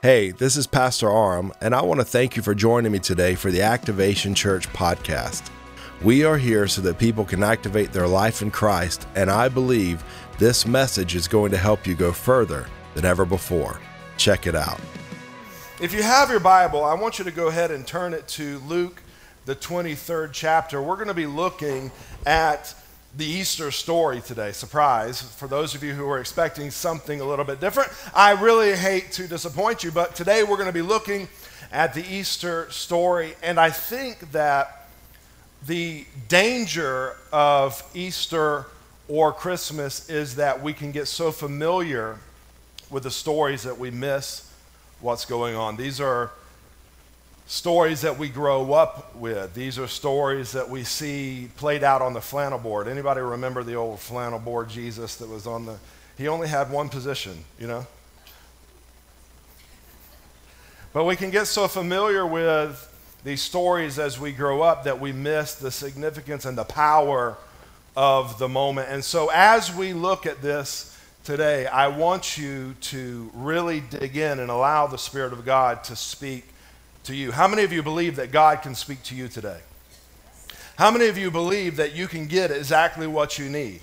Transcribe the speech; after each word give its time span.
Hey, 0.00 0.30
this 0.30 0.56
is 0.56 0.68
Pastor 0.68 1.10
Aram, 1.10 1.52
and 1.60 1.74
I 1.74 1.82
want 1.82 1.98
to 1.98 2.04
thank 2.04 2.36
you 2.36 2.42
for 2.42 2.54
joining 2.54 2.92
me 2.92 3.00
today 3.00 3.34
for 3.34 3.50
the 3.50 3.62
Activation 3.62 4.32
Church 4.32 4.68
podcast. 4.68 5.50
We 6.04 6.22
are 6.22 6.38
here 6.38 6.68
so 6.68 6.80
that 6.82 7.00
people 7.00 7.24
can 7.24 7.42
activate 7.42 7.92
their 7.92 8.06
life 8.06 8.40
in 8.40 8.52
Christ, 8.52 9.08
and 9.16 9.28
I 9.28 9.48
believe 9.48 10.04
this 10.38 10.64
message 10.64 11.16
is 11.16 11.26
going 11.26 11.50
to 11.50 11.56
help 11.56 11.84
you 11.84 11.96
go 11.96 12.12
further 12.12 12.68
than 12.94 13.04
ever 13.04 13.24
before. 13.24 13.80
Check 14.16 14.46
it 14.46 14.54
out. 14.54 14.78
If 15.80 15.92
you 15.92 16.04
have 16.04 16.30
your 16.30 16.38
Bible, 16.38 16.84
I 16.84 16.94
want 16.94 17.18
you 17.18 17.24
to 17.24 17.32
go 17.32 17.48
ahead 17.48 17.72
and 17.72 17.84
turn 17.84 18.14
it 18.14 18.28
to 18.28 18.60
Luke, 18.68 19.02
the 19.46 19.56
23rd 19.56 20.30
chapter. 20.32 20.80
We're 20.80 20.94
going 20.94 21.08
to 21.08 21.14
be 21.14 21.26
looking 21.26 21.90
at 22.24 22.72
the 23.16 23.24
Easter 23.24 23.70
story 23.70 24.20
today. 24.20 24.52
Surprise. 24.52 25.22
For 25.22 25.48
those 25.48 25.74
of 25.74 25.82
you 25.82 25.94
who 25.94 26.08
are 26.08 26.20
expecting 26.20 26.70
something 26.70 27.20
a 27.20 27.24
little 27.24 27.44
bit 27.44 27.60
different, 27.60 27.90
I 28.14 28.32
really 28.32 28.76
hate 28.76 29.12
to 29.12 29.26
disappoint 29.26 29.82
you, 29.82 29.90
but 29.90 30.14
today 30.14 30.42
we're 30.42 30.56
going 30.56 30.66
to 30.66 30.72
be 30.72 30.82
looking 30.82 31.28
at 31.72 31.94
the 31.94 32.04
Easter 32.06 32.70
story. 32.70 33.34
And 33.42 33.58
I 33.58 33.70
think 33.70 34.32
that 34.32 34.88
the 35.66 36.06
danger 36.28 37.16
of 37.32 37.82
Easter 37.94 38.66
or 39.08 39.32
Christmas 39.32 40.08
is 40.10 40.36
that 40.36 40.62
we 40.62 40.72
can 40.72 40.92
get 40.92 41.08
so 41.08 41.32
familiar 41.32 42.18
with 42.90 43.02
the 43.02 43.10
stories 43.10 43.62
that 43.62 43.78
we 43.78 43.90
miss 43.90 44.52
what's 45.00 45.24
going 45.24 45.56
on. 45.56 45.76
These 45.76 46.00
are 46.00 46.30
stories 47.48 48.02
that 48.02 48.18
we 48.18 48.28
grow 48.28 48.74
up 48.74 49.16
with. 49.16 49.54
These 49.54 49.78
are 49.78 49.88
stories 49.88 50.52
that 50.52 50.68
we 50.68 50.84
see 50.84 51.48
played 51.56 51.82
out 51.82 52.02
on 52.02 52.12
the 52.12 52.20
flannel 52.20 52.58
board. 52.58 52.86
Anybody 52.86 53.22
remember 53.22 53.64
the 53.64 53.74
old 53.74 54.00
flannel 54.00 54.38
board 54.38 54.68
Jesus 54.68 55.16
that 55.16 55.28
was 55.28 55.46
on 55.46 55.64
the 55.64 55.78
he 56.18 56.26
only 56.26 56.48
had 56.48 56.70
one 56.70 56.88
position, 56.88 57.44
you 57.60 57.68
know? 57.68 57.86
But 60.92 61.04
we 61.04 61.14
can 61.14 61.30
get 61.30 61.46
so 61.46 61.68
familiar 61.68 62.26
with 62.26 62.84
these 63.24 63.40
stories 63.40 64.00
as 64.00 64.18
we 64.18 64.32
grow 64.32 64.62
up 64.62 64.84
that 64.84 65.00
we 65.00 65.12
miss 65.12 65.54
the 65.54 65.70
significance 65.70 66.44
and 66.44 66.58
the 66.58 66.64
power 66.64 67.36
of 67.96 68.38
the 68.40 68.48
moment. 68.48 68.88
And 68.90 69.04
so 69.04 69.30
as 69.32 69.72
we 69.72 69.92
look 69.92 70.26
at 70.26 70.42
this 70.42 70.98
today, 71.22 71.66
I 71.66 71.86
want 71.86 72.36
you 72.36 72.74
to 72.80 73.30
really 73.32 73.80
dig 73.80 74.16
in 74.16 74.40
and 74.40 74.50
allow 74.50 74.88
the 74.88 74.98
Spirit 74.98 75.32
of 75.32 75.44
God 75.44 75.84
to 75.84 75.94
speak 75.94 76.44
to 77.04 77.14
you. 77.14 77.32
How 77.32 77.48
many 77.48 77.64
of 77.64 77.72
you 77.72 77.82
believe 77.82 78.16
that 78.16 78.32
God 78.32 78.62
can 78.62 78.74
speak 78.74 79.02
to 79.04 79.14
you 79.14 79.28
today? 79.28 79.60
How 80.76 80.90
many 80.90 81.06
of 81.06 81.18
you 81.18 81.30
believe 81.30 81.76
that 81.76 81.94
you 81.94 82.06
can 82.06 82.26
get 82.26 82.50
exactly 82.50 83.06
what 83.06 83.38
you 83.38 83.48
need? 83.48 83.80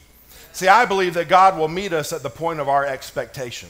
See, 0.53 0.69
I 0.69 0.85
believe 0.85 1.16
that 1.16 1.27
God 1.27 1.57
will 1.57 1.67
meet 1.67 1.91
us 1.91 2.13
at 2.13 2.23
the 2.23 2.30
point 2.30 2.61
of 2.61 2.69
our 2.69 2.85
expectation. 2.85 3.69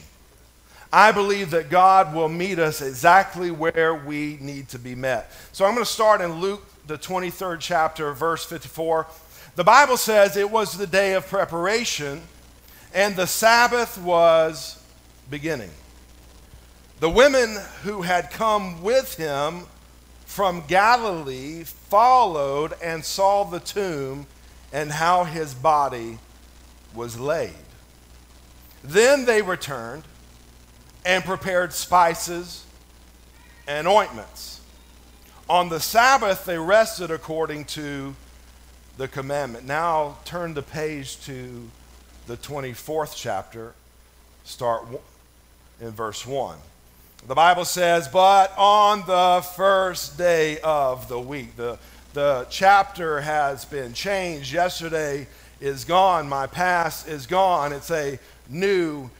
I 0.92 1.10
believe 1.10 1.50
that 1.50 1.68
God 1.68 2.14
will 2.14 2.28
meet 2.28 2.60
us 2.60 2.80
exactly 2.80 3.50
where 3.50 3.94
we 3.94 4.38
need 4.40 4.68
to 4.68 4.78
be 4.78 4.94
met. 4.94 5.32
So 5.52 5.64
I'm 5.64 5.74
going 5.74 5.84
to 5.84 5.90
start 5.90 6.20
in 6.20 6.40
Luke, 6.40 6.62
the 6.86 6.96
23rd 6.96 7.58
chapter, 7.58 8.12
verse 8.12 8.44
54. 8.44 9.06
The 9.56 9.64
Bible 9.64 9.96
says 9.96 10.36
it 10.36 10.50
was 10.50 10.78
the 10.78 10.86
day 10.86 11.14
of 11.14 11.26
preparation, 11.26 12.22
and 12.94 13.16
the 13.16 13.26
Sabbath 13.26 13.98
was 13.98 14.80
beginning. 15.28 15.70
The 16.98 17.10
women 17.10 17.58
who 17.82 18.02
had 18.02 18.30
come 18.30 18.82
with 18.82 19.16
him 19.16 19.66
from 20.24 20.64
Galilee 20.66 21.62
followed 21.64 22.72
and 22.82 23.04
saw 23.04 23.44
the 23.44 23.60
tomb 23.60 24.26
and 24.72 24.90
how 24.90 25.24
his 25.24 25.52
body 25.52 26.18
was 26.94 27.20
laid. 27.20 27.52
Then 28.82 29.26
they 29.26 29.42
returned 29.42 30.04
and 31.04 31.22
prepared 31.22 31.74
spices 31.74 32.64
and 33.68 33.86
ointments. 33.86 34.62
On 35.50 35.68
the 35.68 35.80
Sabbath, 35.80 36.46
they 36.46 36.58
rested 36.58 37.10
according 37.10 37.66
to 37.66 38.14
the 38.96 39.06
commandment. 39.06 39.66
Now 39.66 40.16
turn 40.24 40.54
the 40.54 40.62
page 40.62 41.20
to 41.26 41.68
the 42.26 42.38
24th 42.38 43.14
chapter, 43.14 43.74
start 44.44 44.86
in 45.78 45.90
verse 45.90 46.26
1. 46.26 46.56
The 47.26 47.34
Bible 47.34 47.64
says, 47.64 48.06
but 48.06 48.56
on 48.56 49.00
the 49.00 49.44
first 49.56 50.16
day 50.16 50.60
of 50.60 51.08
the 51.08 51.18
week, 51.18 51.56
the, 51.56 51.76
the 52.12 52.46
chapter 52.50 53.20
has 53.20 53.64
been 53.64 53.94
changed. 53.94 54.52
Yesterday 54.52 55.26
is 55.60 55.84
gone. 55.84 56.28
My 56.28 56.46
past 56.46 57.08
is 57.08 57.26
gone. 57.26 57.72
It's 57.72 57.90
a 57.90 58.20
new 58.48 59.10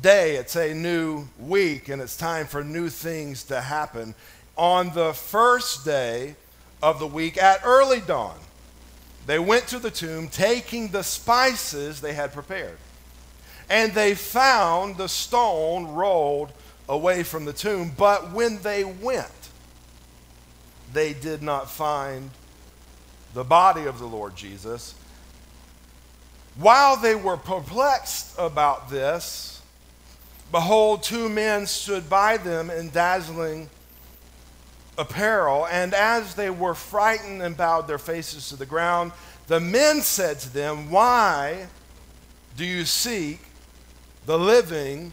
day, 0.00 0.36
it's 0.36 0.54
a 0.54 0.72
new 0.72 1.26
week, 1.40 1.88
and 1.88 2.00
it's 2.00 2.16
time 2.16 2.46
for 2.46 2.62
new 2.62 2.88
things 2.88 3.42
to 3.44 3.60
happen. 3.60 4.14
On 4.56 4.94
the 4.94 5.12
first 5.12 5.84
day 5.84 6.36
of 6.80 7.00
the 7.00 7.08
week, 7.08 7.42
at 7.42 7.62
early 7.64 8.02
dawn, 8.02 8.38
they 9.26 9.40
went 9.40 9.66
to 9.66 9.80
the 9.80 9.90
tomb 9.90 10.28
taking 10.28 10.88
the 10.88 11.02
spices 11.02 12.00
they 12.00 12.12
had 12.12 12.32
prepared. 12.32 12.78
And 13.68 13.92
they 13.94 14.14
found 14.14 14.96
the 14.96 15.08
stone 15.08 15.88
rolled 15.88 16.52
away 16.88 17.22
from 17.22 17.44
the 17.44 17.52
tomb. 17.52 17.92
But 17.96 18.32
when 18.32 18.60
they 18.62 18.84
went, 18.84 19.30
they 20.92 21.12
did 21.12 21.42
not 21.42 21.70
find 21.70 22.30
the 23.34 23.44
body 23.44 23.84
of 23.86 23.98
the 23.98 24.06
Lord 24.06 24.36
Jesus. 24.36 24.94
While 26.56 26.96
they 26.96 27.14
were 27.14 27.38
perplexed 27.38 28.34
about 28.38 28.90
this, 28.90 29.62
behold, 30.50 31.02
two 31.02 31.28
men 31.28 31.66
stood 31.66 32.10
by 32.10 32.36
them 32.36 32.68
in 32.68 32.90
dazzling 32.90 33.70
apparel. 34.98 35.66
And 35.66 35.94
as 35.94 36.34
they 36.34 36.50
were 36.50 36.74
frightened 36.74 37.40
and 37.42 37.56
bowed 37.56 37.88
their 37.88 37.98
faces 37.98 38.50
to 38.50 38.56
the 38.56 38.66
ground, 38.66 39.12
the 39.46 39.60
men 39.60 40.02
said 40.02 40.40
to 40.40 40.52
them, 40.52 40.90
Why 40.90 41.68
do 42.56 42.66
you 42.66 42.84
seek 42.84 43.40
the 44.26 44.38
living 44.38 45.12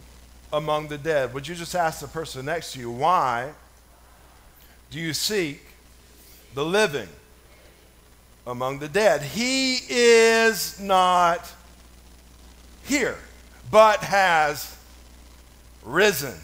among 0.52 0.88
the 0.88 0.98
dead. 0.98 1.32
Would 1.34 1.46
you 1.46 1.54
just 1.54 1.74
ask 1.74 2.00
the 2.00 2.08
person 2.08 2.46
next 2.46 2.72
to 2.72 2.80
you, 2.80 2.90
why 2.90 3.52
do 4.90 4.98
you 4.98 5.12
seek 5.12 5.62
the 6.54 6.64
living 6.64 7.08
among 8.46 8.78
the 8.80 8.88
dead? 8.88 9.22
He 9.22 9.78
is 9.88 10.80
not 10.80 11.52
here, 12.84 13.18
but 13.70 14.00
has 14.00 14.76
risen. 15.84 16.34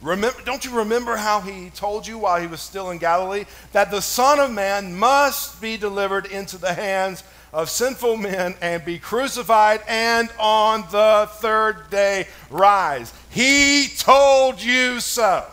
Remember, 0.00 0.40
don't 0.44 0.64
you 0.64 0.78
remember 0.78 1.16
how 1.16 1.40
he 1.40 1.70
told 1.70 2.06
you 2.06 2.18
while 2.18 2.40
he 2.40 2.46
was 2.46 2.60
still 2.60 2.90
in 2.90 2.98
Galilee 2.98 3.46
that 3.72 3.90
the 3.90 4.00
Son 4.00 4.38
of 4.38 4.52
Man 4.52 4.96
must 4.96 5.60
be 5.60 5.76
delivered 5.76 6.26
into 6.26 6.56
the 6.56 6.72
hands 6.72 7.24
of 7.52 7.70
sinful 7.70 8.16
men 8.16 8.54
and 8.60 8.84
be 8.84 8.98
crucified 8.98 9.80
and 9.88 10.30
on 10.38 10.82
the 10.90 11.28
third 11.34 11.90
day 11.90 12.26
rise? 12.50 13.12
He 13.30 13.88
told 13.96 14.62
you 14.62 15.00
so. 15.00 15.44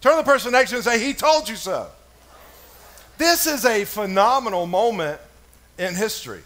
Turn 0.00 0.12
to 0.12 0.18
the 0.18 0.30
person 0.30 0.52
next 0.52 0.70
to 0.70 0.76
you 0.76 0.78
and 0.78 0.84
say, 0.84 1.04
He 1.04 1.12
told 1.12 1.48
you 1.48 1.56
so. 1.56 1.88
This 3.18 3.46
is 3.46 3.64
a 3.64 3.84
phenomenal 3.84 4.66
moment 4.66 5.20
in 5.76 5.94
history. 5.94 6.42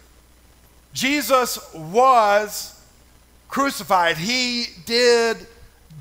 Jesus 0.93 1.59
was 1.73 2.81
crucified. 3.47 4.17
He 4.17 4.65
did 4.85 5.37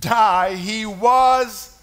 die. 0.01 0.55
He 0.55 0.87
was 0.87 1.79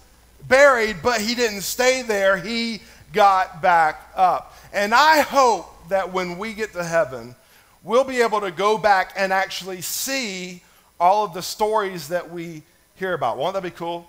buried, 0.48 0.96
but 1.02 1.20
he 1.20 1.36
didn't 1.36 1.62
stay 1.62 2.02
there. 2.02 2.36
He 2.36 2.82
got 3.12 3.62
back 3.62 4.10
up. 4.16 4.56
And 4.72 4.92
I 4.92 5.20
hope 5.20 5.69
that 5.90 6.12
when 6.12 6.38
we 6.38 6.52
get 6.52 6.72
to 6.72 6.82
heaven, 6.82 7.36
we'll 7.84 8.04
be 8.04 8.22
able 8.22 8.40
to 8.40 8.50
go 8.50 8.76
back 8.76 9.12
and 9.16 9.32
actually 9.32 9.80
see 9.82 10.62
all 10.98 11.24
of 11.24 11.34
the 11.34 11.42
stories 11.42 12.08
that 12.08 12.30
we 12.30 12.62
hear 12.96 13.14
about. 13.14 13.38
Won't 13.38 13.54
that 13.54 13.62
be 13.62 13.70
cool? 13.70 14.08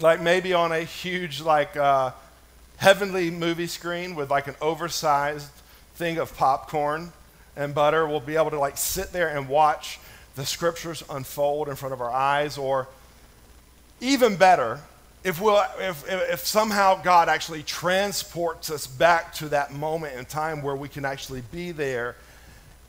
Like 0.00 0.20
maybe 0.20 0.52
on 0.52 0.72
a 0.72 0.80
huge, 0.80 1.40
like, 1.40 1.76
uh, 1.76 2.10
heavenly 2.76 3.30
movie 3.30 3.66
screen 3.66 4.14
with 4.14 4.30
like 4.30 4.46
an 4.46 4.56
oversized 4.60 5.50
thing 5.94 6.18
of 6.18 6.36
popcorn 6.36 7.12
and 7.56 7.74
butter. 7.74 8.06
We'll 8.06 8.20
be 8.20 8.36
able 8.36 8.50
to 8.50 8.58
like 8.58 8.76
sit 8.76 9.12
there 9.12 9.28
and 9.28 9.48
watch 9.48 10.00
the 10.34 10.44
scriptures 10.44 11.04
unfold 11.08 11.68
in 11.68 11.76
front 11.76 11.92
of 11.92 12.00
our 12.00 12.10
eyes. 12.10 12.58
Or 12.58 12.88
even 14.00 14.36
better, 14.36 14.80
if, 15.24 15.40
we'll, 15.40 15.62
if, 15.80 16.04
if 16.08 16.40
somehow 16.40 17.00
God 17.02 17.30
actually 17.30 17.62
transports 17.62 18.70
us 18.70 18.86
back 18.86 19.32
to 19.34 19.48
that 19.48 19.72
moment 19.72 20.16
in 20.16 20.26
time 20.26 20.62
where 20.62 20.76
we 20.76 20.88
can 20.88 21.06
actually 21.06 21.42
be 21.50 21.72
there 21.72 22.16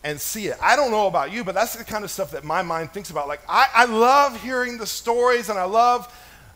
and 0.03 0.19
see 0.19 0.47
it. 0.47 0.57
I 0.61 0.75
don't 0.75 0.91
know 0.91 1.07
about 1.07 1.31
you, 1.31 1.43
but 1.43 1.55
that's 1.55 1.75
the 1.75 1.83
kind 1.83 2.03
of 2.03 2.11
stuff 2.11 2.31
that 2.31 2.43
my 2.43 2.61
mind 2.61 2.91
thinks 2.91 3.09
about. 3.09 3.29
Like, 3.29 3.41
I, 3.47 3.67
I 3.73 3.85
love 3.85 4.39
hearing 4.43 4.77
the 4.77 4.85
stories 4.85 5.49
and 5.49 5.57
I 5.57 5.63
love 5.63 6.13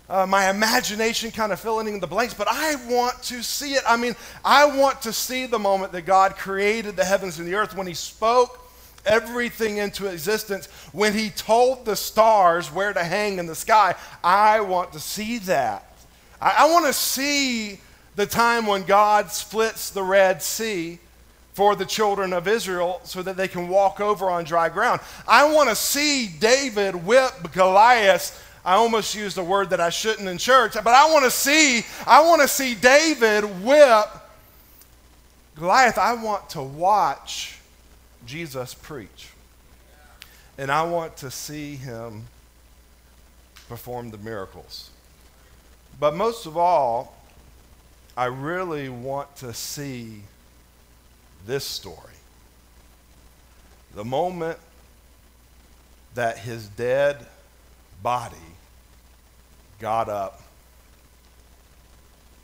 uh, 0.09 0.25
my 0.25 0.49
imagination 0.49 1.31
kind 1.31 1.51
of 1.51 1.59
filling 1.59 1.87
in 1.87 1.99
the 1.99 2.07
blanks, 2.07 2.33
but 2.33 2.47
I 2.49 2.75
want 2.87 3.21
to 3.23 3.41
see 3.41 3.73
it. 3.73 3.83
I 3.87 3.95
mean, 3.95 4.15
I 4.43 4.65
want 4.65 5.01
to 5.03 5.13
see 5.13 5.45
the 5.45 5.59
moment 5.59 5.93
that 5.93 6.01
God 6.01 6.35
created 6.35 6.95
the 6.95 7.05
heavens 7.05 7.39
and 7.39 7.47
the 7.47 7.55
earth 7.55 7.75
when 7.75 7.87
He 7.87 7.93
spoke 7.93 8.68
everything 9.09 9.77
into 9.77 10.07
existence, 10.07 10.67
when 10.93 11.13
he 11.13 11.29
told 11.31 11.83
the 11.83 11.95
stars 11.95 12.71
where 12.71 12.93
to 12.93 13.03
hang 13.03 13.39
in 13.39 13.47
the 13.47 13.55
sky, 13.55 13.95
I 14.23 14.61
want 14.61 14.93
to 14.93 14.99
see 14.99 15.39
that. 15.39 15.85
I, 16.41 16.55
I 16.59 16.71
want 16.71 16.85
to 16.85 16.93
see 16.93 17.79
the 18.15 18.25
time 18.25 18.65
when 18.65 18.83
God 18.83 19.31
splits 19.31 19.89
the 19.89 20.03
Red 20.03 20.41
Sea 20.41 20.99
for 21.53 21.75
the 21.75 21.85
children 21.85 22.31
of 22.31 22.47
Israel 22.47 23.01
so 23.03 23.21
that 23.21 23.35
they 23.35 23.47
can 23.47 23.67
walk 23.67 23.99
over 23.99 24.29
on 24.29 24.45
dry 24.45 24.69
ground. 24.69 25.01
I 25.27 25.51
want 25.53 25.69
to 25.69 25.75
see 25.75 26.27
David 26.39 27.05
whip 27.05 27.33
Goliath. 27.51 28.45
I 28.63 28.75
almost 28.75 29.15
used 29.15 29.37
a 29.37 29.43
word 29.43 29.71
that 29.71 29.81
I 29.81 29.89
shouldn't 29.89 30.27
in 30.29 30.37
church, 30.37 30.73
but 30.73 30.87
I 30.87 31.11
want 31.11 31.25
to 31.25 31.31
see 31.31 31.85
I 32.07 32.21
want 32.21 32.41
to 32.41 32.47
see 32.47 32.75
David 32.75 33.43
whip 33.63 34.05
Goliath. 35.55 35.97
I 35.97 36.13
want 36.13 36.49
to 36.51 36.61
watch 36.61 37.58
Jesus 38.25 38.73
preach. 38.73 39.29
And 40.57 40.71
I 40.71 40.83
want 40.83 41.17
to 41.17 41.31
see 41.31 41.75
him 41.75 42.27
perform 43.67 44.11
the 44.11 44.17
miracles. 44.17 44.89
But 45.99 46.15
most 46.15 46.45
of 46.45 46.57
all, 46.57 47.15
I 48.17 48.25
really 48.25 48.89
want 48.89 49.35
to 49.37 49.53
see 49.53 50.23
this 51.45 51.63
story. 51.63 51.95
The 53.95 54.03
moment 54.03 54.57
that 56.15 56.37
his 56.39 56.67
dead 56.67 57.25
body 58.03 58.35
got 59.79 60.09
up 60.09 60.41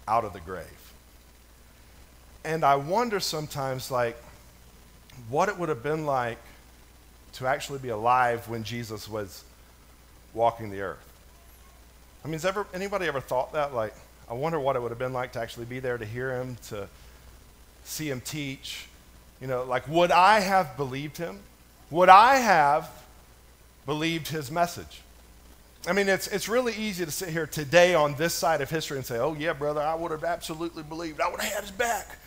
out 0.08 0.24
of 0.24 0.34
the 0.34 0.40
grave. 0.40 0.94
And 2.44 2.64
I 2.64 2.76
wonder 2.76 3.20
sometimes, 3.20 3.90
like, 3.90 4.16
what 5.30 5.50
it 5.50 5.58
would 5.58 5.70
have 5.70 5.84
been 5.84 6.06
like 6.06 6.38
to 7.34 7.48
actually 7.48 7.80
be 7.80 7.90
alive 7.90 8.48
when 8.48 8.64
Jesus 8.64 9.10
was 9.10 9.44
walking 10.34 10.70
the 10.70 10.82
earth. 10.82 11.14
I 12.24 12.28
mean, 12.28 12.34
has 12.34 12.46
ever 12.46 12.66
anybody 12.74 13.08
ever 13.08 13.22
thought 13.22 13.54
that? 13.54 13.74
Like, 13.74 13.94
I 14.30 14.34
wonder 14.34 14.60
what 14.60 14.76
it 14.76 14.82
would 14.82 14.92
have 14.92 15.00
been 15.00 15.14
like 15.14 15.34
to 15.34 15.40
actually 15.40 15.66
be 15.66 15.80
there 15.80 15.98
to 15.98 16.06
hear 16.06 16.32
him, 16.40 16.58
to 16.70 16.88
see 17.84 18.10
him 18.10 18.22
teach. 18.22 18.88
You 19.42 19.48
know, 19.48 19.64
like, 19.64 19.88
would 19.88 20.12
I 20.12 20.40
have 20.40 20.78
believed 20.78 21.18
him? 21.18 21.40
Would 21.92 22.10
I 22.10 22.38
have 22.38 22.90
believed 23.86 24.30
his 24.30 24.50
message? 24.50 25.02
I 25.88 25.94
mean, 25.94 26.10
it's, 26.10 26.28
it's 26.28 26.50
really 26.50 26.74
easy 26.74 27.06
to 27.06 27.12
sit 27.12 27.30
here 27.30 27.46
today 27.46 27.94
on 27.94 28.16
this 28.16 28.34
side 28.34 28.62
of 28.62 28.72
history 28.72 28.98
and 28.98 29.06
say, 29.06 29.20
oh, 29.20 29.36
yeah, 29.38 29.54
brother, 29.54 29.82
I 29.82 29.94
would 29.94 30.10
have 30.10 30.24
absolutely 30.24 30.82
believed. 30.82 31.22
I 31.22 31.30
would 31.30 31.40
have 31.42 31.54
had 31.54 31.62
his 31.62 31.72
back. 31.72 32.18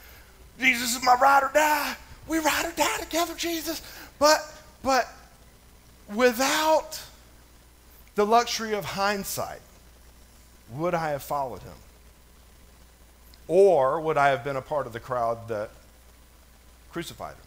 Jesus 0.60 0.96
is 0.96 1.02
my 1.02 1.16
ride 1.20 1.42
or 1.42 1.50
die. 1.52 1.96
We 2.28 2.38
ride 2.38 2.66
or 2.66 2.72
die 2.72 2.98
together, 2.98 3.34
Jesus. 3.34 3.82
But, 4.18 4.44
but 4.82 5.08
without 6.14 7.00
the 8.14 8.26
luxury 8.26 8.74
of 8.74 8.84
hindsight, 8.84 9.60
would 10.70 10.94
I 10.94 11.10
have 11.10 11.22
followed 11.22 11.62
him? 11.62 11.74
Or 13.46 14.00
would 14.00 14.18
I 14.18 14.28
have 14.28 14.44
been 14.44 14.56
a 14.56 14.62
part 14.62 14.86
of 14.86 14.92
the 14.92 15.00
crowd 15.00 15.48
that 15.48 15.70
crucified 16.92 17.34
him? 17.34 17.42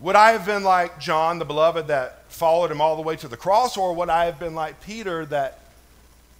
Would 0.00 0.16
I 0.16 0.32
have 0.32 0.44
been 0.44 0.64
like 0.64 0.98
John, 0.98 1.38
the 1.38 1.44
beloved, 1.44 1.86
that 1.86 2.24
followed 2.28 2.70
him 2.70 2.80
all 2.80 2.96
the 2.96 3.02
way 3.02 3.16
to 3.16 3.28
the 3.28 3.36
cross? 3.36 3.76
Or 3.76 3.94
would 3.94 4.10
I 4.10 4.26
have 4.26 4.38
been 4.38 4.54
like 4.54 4.82
Peter 4.82 5.24
that 5.26 5.60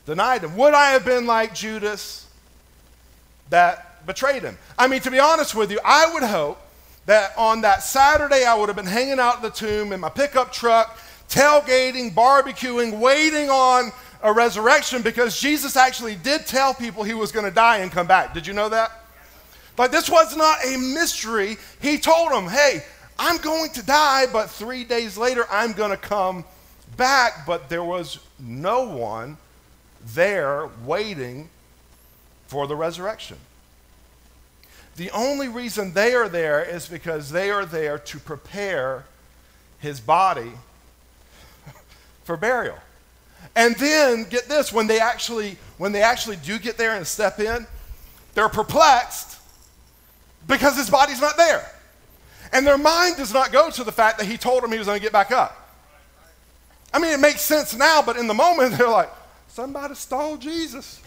denied 0.05 0.43
him? 0.43 0.57
Would 0.57 0.75
I 0.75 0.91
have 0.91 1.05
been 1.05 1.27
like 1.27 1.55
Judas 1.55 2.27
that 3.51 4.05
betrayed 4.05 4.43
him? 4.43 4.59
I 4.77 4.89
mean, 4.89 5.01
to 5.03 5.11
be 5.11 5.21
honest 5.21 5.55
with 5.55 5.71
you, 5.71 5.79
I 5.85 6.13
would 6.13 6.25
hope 6.25 6.61
that 7.07 7.33
on 7.37 7.63
that 7.63 7.83
Saturday 7.83 8.45
I 8.45 8.55
would 8.55 8.69
have 8.69 8.77
been 8.77 8.87
hanging 8.87 9.19
out 9.19 9.37
at 9.37 9.43
the 9.43 9.51
tomb 9.51 9.93
in 9.93 10.01
my 10.01 10.09
pickup 10.09 10.53
truck, 10.53 10.99
tailgating, 11.29 12.13
barbecuing, 12.13 12.99
waiting 12.99 13.51
on 13.51 13.93
a 14.23 14.33
resurrection 14.33 15.03
because 15.03 15.41
Jesus 15.41 15.77
actually 15.77 16.15
did 16.15 16.47
tell 16.47 16.73
people 16.75 17.03
he 17.03 17.15
was 17.15 17.33
going 17.33 17.45
to 17.45 17.51
die 17.51 17.79
and 17.79 17.91
come 17.91 18.07
back. 18.07 18.35
Did 18.35 18.47
you 18.47 18.53
know 18.53 18.69
that? 18.69 18.93
But 19.75 19.91
this 19.91 20.09
was 20.09 20.37
not 20.37 20.59
a 20.65 20.77
mystery. 20.77 21.57
He 21.81 21.99
told 21.99 22.31
them, 22.31 22.47
hey, 22.47 22.85
I'm 23.19 23.39
going 23.39 23.71
to 23.73 23.85
die, 23.85 24.27
but 24.33 24.51
three 24.51 24.85
days 24.85 25.17
later 25.17 25.47
I'm 25.51 25.73
going 25.73 25.91
to 25.91 25.97
come 25.97 26.45
back. 26.97 27.47
But 27.47 27.69
there 27.69 27.85
was 27.85 28.19
no 28.39 28.85
one 28.85 29.39
there 30.15 30.69
waiting 30.85 31.49
for 32.47 32.67
the 32.67 32.77
resurrection. 32.77 33.39
The 34.97 35.11
only 35.11 35.49
reason 35.49 35.95
they 35.95 36.15
are 36.15 36.29
there 36.29 36.63
is 36.63 36.87
because 36.87 37.31
they 37.31 37.51
are 37.51 37.65
there 37.65 37.99
to 37.99 38.19
prepare 38.19 39.05
his 39.79 40.01
body 40.01 40.53
for 42.25 42.37
burial. 42.37 42.77
And 43.57 43.75
then 43.77 44.25
get 44.25 44.49
this, 44.49 44.73
when 44.73 44.87
they 44.87 45.01
actually 45.01 45.57
when 45.79 45.93
they 45.93 46.03
actually 46.03 46.37
do 46.37 46.59
get 46.59 46.77
there 46.77 46.95
and 46.95 47.07
step 47.07 47.41
in, 47.41 47.67
they're 48.35 48.49
perplexed 48.49 49.39
because 50.47 50.77
his 50.77 50.89
body's 50.89 51.21
not 51.21 51.37
there. 51.37 51.69
And 52.53 52.67
their 52.67 52.79
mind 52.79 53.17
does 53.17 53.33
not 53.33 53.51
go 53.51 53.71
to 53.71 53.85
the 53.85 53.93
fact 53.93 54.19
that 54.19 54.27
he 54.27 54.37
told 54.37 54.63
them 54.63 54.73
he 54.73 54.79
was 54.79 54.87
going 54.87 54.99
to 54.99 55.03
get 55.03 55.13
back 55.13 55.33
up. 55.33 55.59
I 56.93 56.99
mean, 56.99 57.13
it 57.13 57.21
makes 57.21 57.41
sense 57.41 57.75
now, 57.75 58.03
but 58.03 58.17
in 58.17 58.27
the 58.27 58.35
moment, 58.35 58.75
they're 58.79 58.89
like, 58.89 59.11
somebody 59.49 59.95
stole 59.95 60.37
Jesus. 60.37 61.01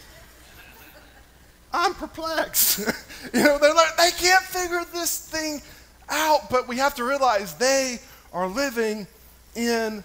I'm 1.76 1.92
perplexed. 1.92 2.78
you 3.34 3.44
know, 3.44 3.58
they're 3.58 3.74
like, 3.74 3.96
they 3.98 4.10
can't 4.12 4.42
figure 4.42 4.82
this 4.94 5.18
thing 5.18 5.60
out, 6.08 6.48
but 6.50 6.66
we 6.66 6.76
have 6.76 6.94
to 6.94 7.04
realize 7.04 7.54
they 7.54 7.98
are 8.32 8.48
living 8.48 9.06
in 9.54 10.02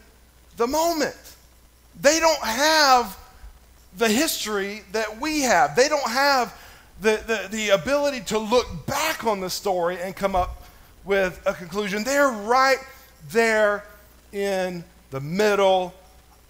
the 0.58 0.68
moment. 0.68 1.16
They 2.02 2.20
don't 2.20 2.44
have 2.44 3.18
the 3.98 4.10
history 4.10 4.82
that 4.92 5.22
we 5.22 5.42
have. 5.42 5.76
They 5.78 5.88
don't 5.88 6.10
have 6.10 6.54
the, 7.00 7.24
the, 7.26 7.48
the 7.50 7.70
ability 7.70 8.22
to 8.26 8.38
look 8.38 8.86
back 8.86 9.24
on 9.24 9.40
the 9.40 9.50
story 9.50 9.98
and 10.02 10.14
come 10.14 10.36
up 10.36 10.64
with 11.06 11.42
a 11.46 11.54
conclusion. 11.54 12.04
They're 12.04 12.32
right 12.32 12.80
there 13.30 13.86
in 14.34 14.84
the 15.10 15.22
middle 15.22 15.94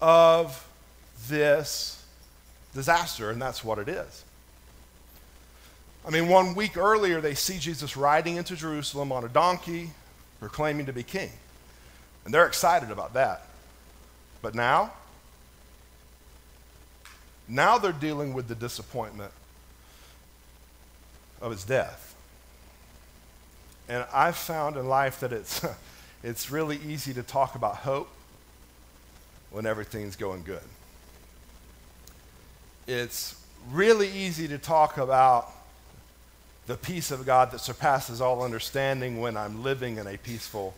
of 0.00 0.66
this 1.28 2.04
disaster, 2.74 3.30
and 3.30 3.40
that's 3.40 3.62
what 3.62 3.78
it 3.78 3.88
is. 3.88 4.24
I 6.06 6.10
mean, 6.10 6.28
one 6.28 6.54
week 6.54 6.76
earlier, 6.76 7.20
they 7.20 7.34
see 7.34 7.58
Jesus 7.58 7.96
riding 7.96 8.36
into 8.36 8.56
Jerusalem 8.56 9.12
on 9.12 9.24
a 9.24 9.28
donkey, 9.28 9.90
proclaiming 10.40 10.86
to 10.86 10.92
be 10.92 11.02
king. 11.02 11.30
And 12.24 12.34
they're 12.34 12.46
excited 12.46 12.90
about 12.90 13.14
that. 13.14 13.46
But 14.40 14.54
now, 14.54 14.92
now 17.46 17.78
they're 17.78 17.92
dealing 17.92 18.34
with 18.34 18.48
the 18.48 18.54
disappointment 18.54 19.32
of 21.40 21.52
his 21.52 21.64
death. 21.64 22.14
And 23.88 24.04
I've 24.12 24.36
found 24.36 24.76
in 24.76 24.88
life 24.88 25.20
that 25.20 25.32
it's, 25.32 25.64
it's 26.24 26.50
really 26.50 26.78
easy 26.88 27.14
to 27.14 27.22
talk 27.22 27.54
about 27.54 27.76
hope 27.76 28.08
when 29.50 29.66
everything's 29.66 30.16
going 30.16 30.42
good. 30.42 30.62
It's 32.88 33.40
really 33.70 34.10
easy 34.10 34.48
to 34.48 34.58
talk 34.58 34.98
about 34.98 35.52
the 36.66 36.76
peace 36.76 37.10
of 37.10 37.26
God 37.26 37.50
that 37.50 37.60
surpasses 37.60 38.20
all 38.20 38.42
understanding 38.42 39.20
when 39.20 39.36
I'm 39.36 39.62
living 39.62 39.96
in 39.98 40.06
a 40.06 40.16
peaceful 40.16 40.74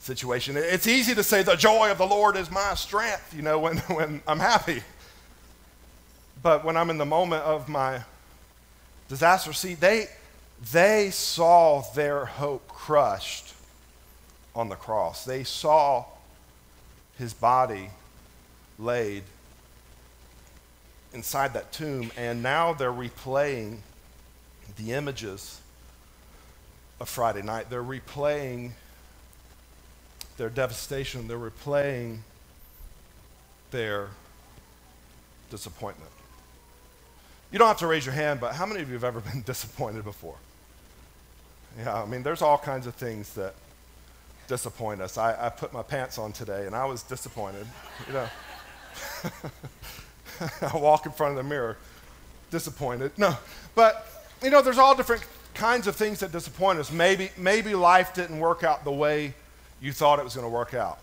situation. 0.00 0.56
It's 0.56 0.86
easy 0.86 1.14
to 1.14 1.22
say, 1.22 1.42
the 1.42 1.56
joy 1.56 1.90
of 1.90 1.98
the 1.98 2.06
Lord 2.06 2.36
is 2.36 2.50
my 2.50 2.74
strength, 2.74 3.34
you 3.34 3.42
know, 3.42 3.58
when, 3.58 3.76
when 3.88 4.22
I'm 4.26 4.40
happy. 4.40 4.82
But 6.42 6.64
when 6.64 6.76
I'm 6.76 6.90
in 6.90 6.98
the 6.98 7.06
moment 7.06 7.42
of 7.44 7.68
my 7.68 8.02
disaster, 9.08 9.52
see, 9.52 9.74
they, 9.74 10.08
they 10.72 11.10
saw 11.10 11.82
their 11.94 12.24
hope 12.24 12.68
crushed 12.68 13.54
on 14.54 14.68
the 14.68 14.76
cross. 14.76 15.24
They 15.24 15.44
saw 15.44 16.04
his 17.18 17.34
body 17.34 17.90
laid 18.78 19.24
inside 21.12 21.54
that 21.54 21.72
tomb, 21.72 22.12
and 22.16 22.42
now 22.42 22.72
they're 22.72 22.92
replaying 22.92 23.78
the 24.76 24.92
images 24.92 25.60
of 27.00 27.08
Friday 27.08 27.42
night. 27.42 27.70
They're 27.70 27.82
replaying 27.82 28.72
their 30.36 30.48
devastation, 30.48 31.26
they're 31.28 31.38
replaying 31.38 32.18
their 33.70 34.08
disappointment. 35.50 36.10
You 37.50 37.58
don't 37.58 37.68
have 37.68 37.78
to 37.78 37.86
raise 37.86 38.04
your 38.04 38.14
hand, 38.14 38.40
but 38.40 38.54
how 38.54 38.66
many 38.66 38.80
of 38.82 38.88
you 38.88 38.94
have 38.94 39.04
ever 39.04 39.20
been 39.32 39.42
disappointed 39.42 40.04
before? 40.04 40.36
Yeah, 41.78 42.02
I 42.02 42.06
mean, 42.06 42.22
there's 42.22 42.42
all 42.42 42.58
kinds 42.58 42.86
of 42.86 42.94
things 42.94 43.34
that 43.34 43.54
disappoint 44.48 45.00
us. 45.00 45.18
I, 45.18 45.46
I 45.46 45.48
put 45.50 45.72
my 45.72 45.82
pants 45.82 46.18
on 46.18 46.32
today 46.32 46.66
and 46.66 46.74
I 46.74 46.84
was 46.86 47.02
disappointed. 47.02 47.66
You 48.06 48.14
know, 48.14 48.28
I 50.72 50.76
walk 50.76 51.06
in 51.06 51.12
front 51.12 51.38
of 51.38 51.44
the 51.44 51.48
mirror, 51.48 51.76
disappointed. 52.50 53.12
No, 53.16 53.36
but 53.74 54.17
you 54.42 54.50
know, 54.50 54.62
there's 54.62 54.78
all 54.78 54.94
different 54.94 55.24
kinds 55.54 55.86
of 55.86 55.96
things 55.96 56.20
that 56.20 56.32
disappoint 56.32 56.78
us. 56.78 56.92
Maybe, 56.92 57.30
maybe 57.36 57.74
life 57.74 58.14
didn't 58.14 58.38
work 58.38 58.62
out 58.62 58.84
the 58.84 58.92
way 58.92 59.34
you 59.80 59.92
thought 59.92 60.18
it 60.18 60.24
was 60.24 60.34
going 60.34 60.46
to 60.46 60.50
work 60.50 60.74
out. 60.74 60.98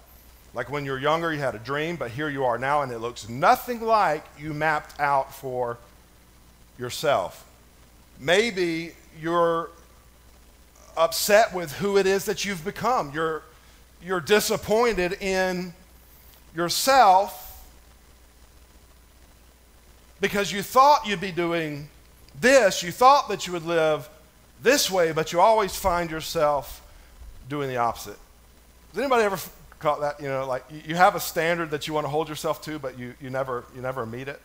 Like 0.54 0.72
when 0.72 0.86
you 0.86 0.92
were 0.92 1.00
younger, 1.00 1.34
you 1.34 1.40
had 1.40 1.56
a 1.56 1.60
dream, 1.60 1.98
but 1.98 2.12
here 2.12 2.30
you 2.30 2.46
are 2.46 2.58
now, 2.58 2.82
and 2.82 2.92
it 2.92 3.00
looks 3.00 3.28
nothing 3.28 3.82
like 3.82 4.24
you 4.40 4.54
mapped 4.54 5.00
out 5.00 5.34
for 5.34 5.78
yourself. 6.80 7.46
Maybe 8.20 8.94
you're 9.22 9.70
upset 10.96 11.54
with 11.54 11.74
who 11.74 11.98
it 11.98 12.06
is 12.06 12.24
that 12.26 12.46
you've 12.46 12.64
become. 12.64 13.12
You're, 13.14 13.44
you're 14.02 14.22
disappointed 14.22 15.22
in 15.22 15.74
yourself 16.56 17.42
because 20.22 20.54
you 20.54 20.62
thought 20.62 21.06
you'd 21.06 21.20
be 21.20 21.34
doing 21.34 21.90
this, 22.40 22.84
you 22.84 22.92
thought 22.92 23.30
that 23.30 23.48
you 23.48 23.54
would 23.54 23.66
live 23.66 24.10
this 24.62 24.90
way, 24.90 25.12
but 25.12 25.32
you 25.32 25.40
always 25.40 25.76
find 25.76 26.10
yourself 26.10 26.82
doing 27.50 27.70
the 27.70 27.78
opposite. 27.78 28.18
Has 28.92 29.00
anybody 29.00 29.24
ever 29.24 29.38
caught 29.80 30.02
that? 30.02 30.22
You 30.22 30.28
know, 30.28 30.48
like 30.48 30.64
you 30.86 30.96
have 30.96 31.16
a 31.16 31.20
standard 31.20 31.72
that 31.72 31.88
you 31.88 31.94
want 31.94 32.06
to 32.06 32.10
hold 32.10 32.30
yourself 32.30 32.62
to, 32.64 32.80
but 32.80 32.98
you, 32.98 33.14
you, 33.22 33.30
never, 33.30 33.64
you 33.76 33.82
never 33.82 34.06
meet 34.06 34.28
it. 34.28 34.40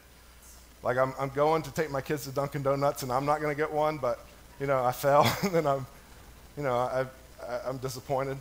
Like 0.83 0.97
I'm, 0.97 1.15
I'm 1.19 1.31
going 1.31 1.63
to 1.63 1.73
take 1.73 1.91
my 1.91 2.01
kids 2.01 2.25
to 2.25 2.31
Dunkin' 2.31 2.63
Donuts, 2.63 3.03
and 3.03 3.13
I'm 3.13 3.27
not 3.27 3.41
going 3.41 3.55
to 3.55 3.61
get 3.61 3.73
one, 3.73 3.99
but, 3.99 4.25
you 4.59 4.67
know, 4.67 4.83
I 4.83 4.93
fell, 4.93 5.25
and 5.43 5.53
then 5.53 5.67
I'm, 5.67 5.87
you 6.57 6.63
know, 6.63 6.77
I, 6.77 7.07
I, 7.47 7.61
I'm 7.67 7.79
disappointed. 7.79 8.39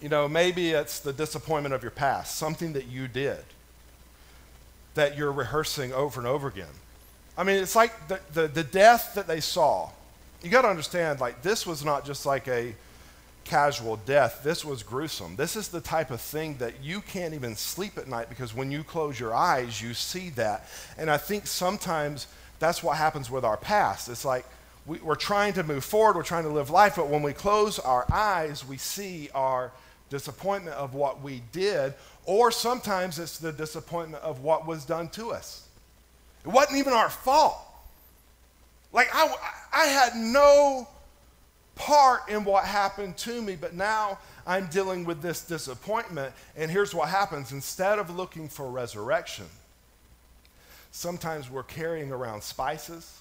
You 0.00 0.08
know, 0.08 0.28
maybe 0.28 0.72
it's 0.72 1.00
the 1.00 1.12
disappointment 1.12 1.74
of 1.74 1.82
your 1.82 1.90
past, 1.90 2.36
something 2.36 2.74
that 2.74 2.86
you 2.86 3.08
did 3.08 3.42
that 4.94 5.16
you're 5.16 5.32
rehearsing 5.32 5.92
over 5.92 6.20
and 6.20 6.26
over 6.26 6.48
again. 6.48 6.66
I 7.36 7.44
mean, 7.44 7.56
it's 7.56 7.76
like 7.76 8.08
the, 8.08 8.20
the, 8.32 8.48
the 8.48 8.64
death 8.64 9.12
that 9.14 9.26
they 9.26 9.40
saw. 9.40 9.90
You 10.42 10.50
got 10.50 10.62
to 10.62 10.68
understand, 10.68 11.20
like, 11.20 11.42
this 11.42 11.66
was 11.66 11.84
not 11.84 12.04
just 12.04 12.24
like 12.24 12.48
a 12.48 12.74
casual 13.44 13.96
death. 14.04 14.40
This 14.42 14.64
was 14.64 14.82
gruesome. 14.82 15.36
This 15.36 15.56
is 15.56 15.68
the 15.68 15.80
type 15.80 16.10
of 16.10 16.20
thing 16.20 16.56
that 16.58 16.82
you 16.82 17.00
can't 17.00 17.34
even 17.34 17.54
sleep 17.56 17.96
at 17.96 18.08
night 18.08 18.28
because 18.28 18.54
when 18.54 18.70
you 18.70 18.82
close 18.82 19.18
your 19.18 19.34
eyes, 19.34 19.80
you 19.80 19.94
see 19.94 20.30
that. 20.30 20.68
And 20.98 21.10
I 21.10 21.16
think 21.16 21.46
sometimes 21.46 22.26
that's 22.58 22.82
what 22.82 22.96
happens 22.96 23.30
with 23.30 23.44
our 23.44 23.56
past. 23.56 24.08
It's 24.08 24.24
like 24.24 24.44
we, 24.86 24.98
are 25.06 25.16
trying 25.16 25.52
to 25.54 25.62
move 25.62 25.84
forward, 25.84 26.16
we're 26.16 26.22
trying 26.22 26.44
to 26.44 26.50
live 26.50 26.70
life, 26.70 26.96
but 26.96 27.08
when 27.08 27.22
we 27.22 27.32
close 27.32 27.78
our 27.78 28.06
eyes, 28.12 28.64
we 28.66 28.76
see 28.76 29.30
our 29.34 29.72
disappointment 30.10 30.76
of 30.76 30.94
what 30.94 31.22
we 31.22 31.42
did, 31.52 31.94
or 32.24 32.50
sometimes 32.50 33.18
it's 33.18 33.38
the 33.38 33.52
disappointment 33.52 34.22
of 34.22 34.40
what 34.40 34.66
was 34.66 34.84
done 34.84 35.08
to 35.10 35.32
us. 35.32 35.65
It 36.46 36.52
wasn't 36.52 36.78
even 36.78 36.92
our 36.92 37.10
fault. 37.10 37.58
Like, 38.92 39.08
I, 39.12 39.34
I 39.72 39.86
had 39.86 40.14
no 40.14 40.88
part 41.74 42.28
in 42.28 42.44
what 42.44 42.64
happened 42.64 43.16
to 43.18 43.42
me, 43.42 43.56
but 43.56 43.74
now 43.74 44.18
I'm 44.46 44.68
dealing 44.68 45.04
with 45.04 45.20
this 45.20 45.42
disappointment. 45.42 46.32
And 46.56 46.70
here's 46.70 46.94
what 46.94 47.08
happens 47.08 47.52
instead 47.52 47.98
of 47.98 48.14
looking 48.14 48.48
for 48.48 48.70
resurrection, 48.70 49.46
sometimes 50.92 51.50
we're 51.50 51.64
carrying 51.64 52.12
around 52.12 52.42
spices 52.42 53.20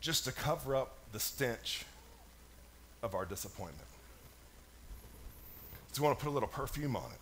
just 0.00 0.24
to 0.26 0.32
cover 0.32 0.76
up 0.76 0.98
the 1.12 1.18
stench 1.18 1.84
of 3.02 3.14
our 3.14 3.24
disappointment. 3.24 3.88
You 5.96 6.04
want 6.04 6.16
to 6.16 6.24
put 6.24 6.30
a 6.30 6.32
little 6.32 6.48
perfume 6.48 6.94
on 6.94 7.10
it. 7.10 7.18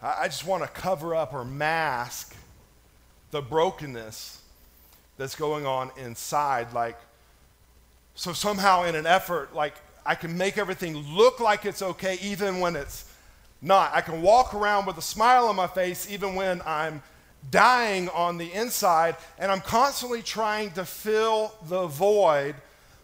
I 0.00 0.28
just 0.28 0.46
want 0.46 0.62
to 0.62 0.68
cover 0.68 1.12
up 1.12 1.34
or 1.34 1.44
mask 1.44 2.36
the 3.30 3.42
brokenness 3.42 4.40
that's 5.16 5.34
going 5.34 5.66
on 5.66 5.90
inside. 5.98 6.72
Like, 6.72 6.98
so 8.14 8.32
somehow, 8.32 8.84
in 8.84 8.94
an 8.94 9.06
effort, 9.06 9.54
like, 9.54 9.74
I 10.06 10.14
can 10.14 10.36
make 10.38 10.56
everything 10.56 10.96
look 10.96 11.40
like 11.40 11.66
it's 11.66 11.82
okay 11.82 12.18
even 12.22 12.60
when 12.60 12.76
it's 12.76 13.04
not. 13.60 13.92
I 13.92 14.00
can 14.00 14.22
walk 14.22 14.54
around 14.54 14.86
with 14.86 14.96
a 14.96 15.02
smile 15.02 15.46
on 15.48 15.56
my 15.56 15.66
face 15.66 16.10
even 16.10 16.34
when 16.34 16.62
I'm 16.64 17.02
dying 17.50 18.08
on 18.10 18.38
the 18.38 18.52
inside, 18.52 19.16
and 19.38 19.52
I'm 19.52 19.60
constantly 19.60 20.22
trying 20.22 20.70
to 20.72 20.84
fill 20.84 21.52
the 21.68 21.86
void 21.86 22.54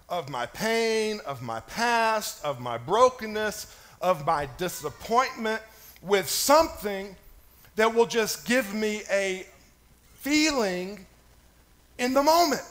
of 0.09 0.29
my 0.29 0.47
pain, 0.47 1.21
of 1.27 1.43
my 1.43 1.61
past, 1.61 2.45
of 2.45 2.61
my 2.61 2.79
brokenness, 2.79 3.75
of 4.01 4.27
my 4.27 4.49
disappointment 4.59 5.63
with 6.03 6.29
something 6.29 7.17
that 7.77 7.95
will 7.95 8.07
just 8.07 8.47
give 8.47 8.75
me 8.75 9.03
a 9.11 9.47
feeling 10.25 11.05
in 11.99 12.15
the 12.15 12.23
moment. 12.23 12.63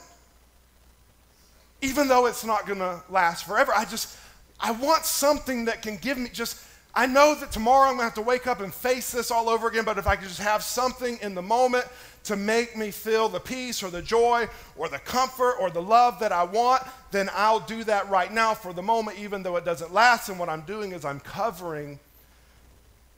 Even 1.80 2.08
though 2.08 2.26
it's 2.26 2.44
not 2.44 2.66
going 2.66 2.80
to 2.80 3.02
last 3.08 3.46
forever. 3.46 3.72
I 3.74 3.84
just, 3.84 4.18
I 4.58 4.72
want 4.72 5.04
something 5.04 5.66
that 5.66 5.82
can 5.82 5.96
give 5.96 6.18
me 6.18 6.30
just 6.32 6.58
I 6.96 7.06
know 7.06 7.34
that 7.34 7.50
tomorrow 7.50 7.88
I'm 7.88 7.96
going 7.96 7.98
to 7.98 8.04
have 8.04 8.14
to 8.14 8.22
wake 8.22 8.46
up 8.46 8.60
and 8.60 8.72
face 8.72 9.10
this 9.10 9.32
all 9.32 9.48
over 9.48 9.66
again, 9.66 9.84
but 9.84 9.98
if 9.98 10.06
I 10.06 10.14
could 10.14 10.28
just 10.28 10.40
have 10.40 10.62
something 10.62 11.18
in 11.22 11.34
the 11.34 11.42
moment 11.42 11.86
to 12.24 12.36
make 12.36 12.76
me 12.76 12.92
feel 12.92 13.28
the 13.28 13.40
peace 13.40 13.82
or 13.82 13.90
the 13.90 14.00
joy 14.00 14.46
or 14.76 14.88
the 14.88 15.00
comfort 15.00 15.56
or 15.58 15.70
the 15.70 15.82
love 15.82 16.20
that 16.20 16.30
I 16.30 16.44
want, 16.44 16.84
then 17.10 17.28
I'll 17.34 17.58
do 17.58 17.82
that 17.84 18.08
right 18.08 18.32
now 18.32 18.54
for 18.54 18.72
the 18.72 18.82
moment, 18.82 19.18
even 19.18 19.42
though 19.42 19.56
it 19.56 19.64
doesn't 19.64 19.92
last. 19.92 20.28
And 20.28 20.38
what 20.38 20.48
I'm 20.48 20.60
doing 20.62 20.92
is 20.92 21.04
I'm 21.04 21.18
covering 21.18 21.98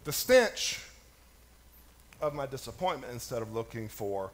the 0.05 0.13
stench 0.13 0.81
of 2.21 2.35
my 2.35 2.47
disappointment 2.47 3.13
instead 3.13 3.43
of 3.43 3.53
looking 3.53 3.89
for 3.89 4.31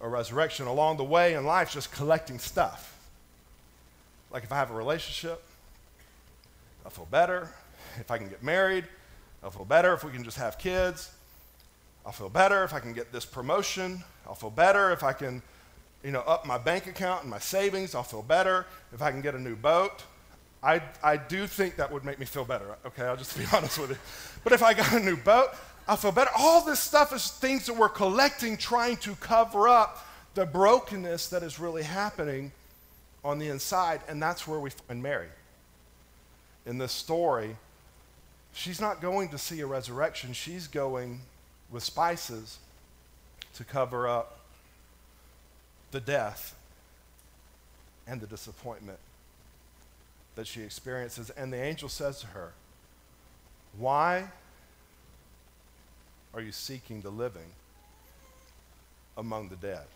a 0.00 0.08
resurrection. 0.08 0.66
Along 0.66 0.96
the 0.96 1.04
way 1.04 1.34
in 1.34 1.44
life, 1.44 1.72
just 1.72 1.92
collecting 1.92 2.38
stuff. 2.38 2.94
Like 4.30 4.44
if 4.44 4.52
I 4.52 4.56
have 4.56 4.70
a 4.70 4.74
relationship, 4.74 5.42
I 6.84 6.90
feel 6.90 7.08
better 7.10 7.50
if 7.98 8.10
I 8.10 8.18
can 8.18 8.28
get 8.28 8.42
married. 8.42 8.84
I'll 9.42 9.50
feel 9.50 9.64
better 9.64 9.92
if 9.94 10.04
we 10.04 10.10
can 10.10 10.24
just 10.24 10.38
have 10.38 10.58
kids. 10.58 11.10
I'll 12.04 12.12
feel 12.12 12.28
better 12.28 12.64
if 12.64 12.72
I 12.72 12.80
can 12.80 12.92
get 12.92 13.12
this 13.12 13.24
promotion. 13.24 14.02
I'll 14.26 14.34
feel 14.34 14.50
better 14.50 14.90
if 14.92 15.02
I 15.02 15.12
can, 15.12 15.42
you 16.02 16.10
know, 16.10 16.20
up 16.20 16.46
my 16.46 16.58
bank 16.58 16.86
account 16.86 17.22
and 17.22 17.30
my 17.30 17.38
savings. 17.38 17.94
I'll 17.94 18.02
feel 18.02 18.22
better 18.22 18.66
if 18.92 19.02
I 19.02 19.10
can 19.10 19.20
get 19.20 19.34
a 19.34 19.38
new 19.38 19.56
boat. 19.56 20.04
I, 20.62 20.82
I 21.02 21.16
do 21.16 21.46
think 21.46 21.76
that 21.76 21.92
would 21.92 22.04
make 22.04 22.18
me 22.18 22.26
feel 22.26 22.44
better, 22.44 22.76
okay? 22.86 23.04
I'll 23.04 23.16
just 23.16 23.36
be 23.38 23.44
honest 23.52 23.78
with 23.78 23.90
you. 23.90 23.96
But 24.42 24.52
if 24.52 24.62
I 24.62 24.74
got 24.74 24.92
a 24.92 25.00
new 25.00 25.16
boat, 25.16 25.50
I'll 25.88 25.96
feel 25.96 26.12
better. 26.12 26.30
All 26.36 26.62
this 26.62 26.80
stuff 26.80 27.14
is 27.14 27.30
things 27.30 27.64
that 27.66 27.74
we're 27.74 27.88
collecting, 27.88 28.58
trying 28.58 28.98
to 28.98 29.14
cover 29.14 29.68
up 29.68 30.06
the 30.34 30.44
brokenness 30.44 31.28
that 31.28 31.42
is 31.42 31.58
really 31.58 31.82
happening 31.82 32.52
on 33.24 33.38
the 33.38 33.48
inside, 33.48 34.02
and 34.06 34.22
that's 34.22 34.46
where 34.46 34.60
we 34.60 34.68
find 34.68 35.02
Mary. 35.02 35.28
In 36.66 36.76
this 36.76 36.92
story, 36.92 37.56
she's 38.52 38.82
not 38.82 39.00
going 39.00 39.30
to 39.30 39.38
see 39.38 39.60
a 39.60 39.66
resurrection. 39.66 40.34
She's 40.34 40.66
going 40.66 41.22
with 41.70 41.82
spices 41.82 42.58
to 43.54 43.64
cover 43.64 44.06
up 44.06 44.40
the 45.90 46.00
death 46.00 46.54
and 48.06 48.20
the 48.20 48.26
disappointment 48.26 48.98
that 50.36 50.46
she 50.46 50.60
experiences. 50.60 51.30
And 51.30 51.50
the 51.50 51.60
angel 51.60 51.88
says 51.88 52.20
to 52.20 52.26
her, 52.28 52.52
Why 53.78 54.28
are 56.34 56.40
you 56.40 56.52
seeking 56.52 57.00
the 57.00 57.10
living 57.10 57.50
among 59.16 59.48
the 59.48 59.56
dead? 59.56 59.86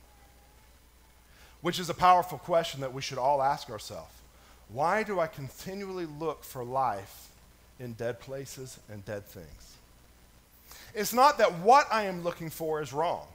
Which 1.60 1.78
is 1.78 1.88
a 1.88 1.94
powerful 1.94 2.38
question 2.38 2.80
that 2.80 2.92
we 2.92 3.02
should 3.02 3.18
all 3.18 3.42
ask 3.42 3.70
ourselves. 3.70 4.12
Why 4.68 5.02
do 5.02 5.20
I 5.20 5.26
continually 5.26 6.06
look 6.06 6.44
for 6.44 6.64
life 6.64 7.30
in 7.82 7.92
dead 7.94 8.20
places 8.20 8.78
and 8.88 9.04
dead 9.04 9.26
things. 9.26 9.76
It's 10.94 11.12
not 11.12 11.38
that 11.38 11.58
what 11.58 11.86
I 11.90 12.04
am 12.04 12.22
looking 12.22 12.48
for 12.48 12.80
is 12.80 12.92
wrong. 12.92 13.26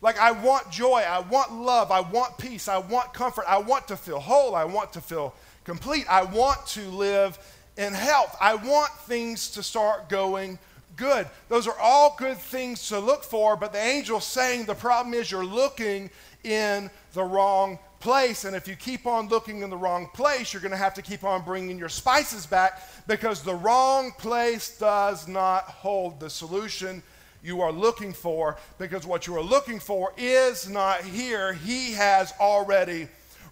Like, 0.00 0.18
I 0.18 0.30
want 0.30 0.70
joy, 0.70 1.04
I 1.06 1.20
want 1.20 1.52
love, 1.52 1.90
I 1.90 2.00
want 2.00 2.38
peace, 2.38 2.68
I 2.68 2.78
want 2.78 3.12
comfort, 3.12 3.44
I 3.48 3.58
want 3.58 3.88
to 3.88 3.96
feel 3.96 4.20
whole, 4.20 4.54
I 4.54 4.64
want 4.64 4.92
to 4.94 5.00
feel 5.00 5.34
complete, 5.64 6.06
I 6.08 6.22
want 6.22 6.66
to 6.68 6.82
live 6.88 7.38
in 7.76 7.92
health, 7.92 8.36
I 8.40 8.54
want 8.54 8.90
things 9.00 9.50
to 9.50 9.62
start 9.62 10.08
going 10.08 10.58
good. 10.96 11.28
Those 11.48 11.66
are 11.66 11.78
all 11.80 12.16
good 12.18 12.38
things 12.38 12.88
to 12.88 12.98
look 12.98 13.22
for, 13.22 13.56
but 13.56 13.72
the 13.72 13.80
angel's 13.80 14.26
saying 14.26 14.64
the 14.64 14.74
problem 14.74 15.14
is 15.14 15.30
you're 15.30 15.44
looking 15.44 16.10
in 16.42 16.90
the 17.12 17.24
wrong 17.24 17.78
place. 18.00 18.44
And 18.44 18.56
if 18.56 18.68
you 18.68 18.76
keep 18.76 19.06
on 19.06 19.28
looking 19.28 19.62
in 19.62 19.70
the 19.70 19.76
wrong 19.76 20.08
place, 20.14 20.52
you're 20.52 20.62
going 20.62 20.70
to 20.72 20.76
have 20.76 20.94
to 20.94 21.02
keep 21.02 21.24
on 21.24 21.42
bringing 21.42 21.78
your 21.78 21.88
spices 21.88 22.46
back 22.46 22.82
because 23.06 23.42
the 23.42 23.54
wrong 23.54 24.12
place 24.18 24.78
does 24.78 25.26
not 25.28 25.64
hold 25.64 26.20
the 26.20 26.30
solution 26.30 27.02
you 27.42 27.60
are 27.60 27.72
looking 27.72 28.12
for 28.12 28.56
because 28.78 29.06
what 29.06 29.26
you 29.26 29.36
are 29.36 29.42
looking 29.42 29.78
for 29.78 30.12
is 30.16 30.68
not 30.68 31.02
here. 31.02 31.52
He 31.52 31.92
has 31.92 32.32
already 32.40 33.08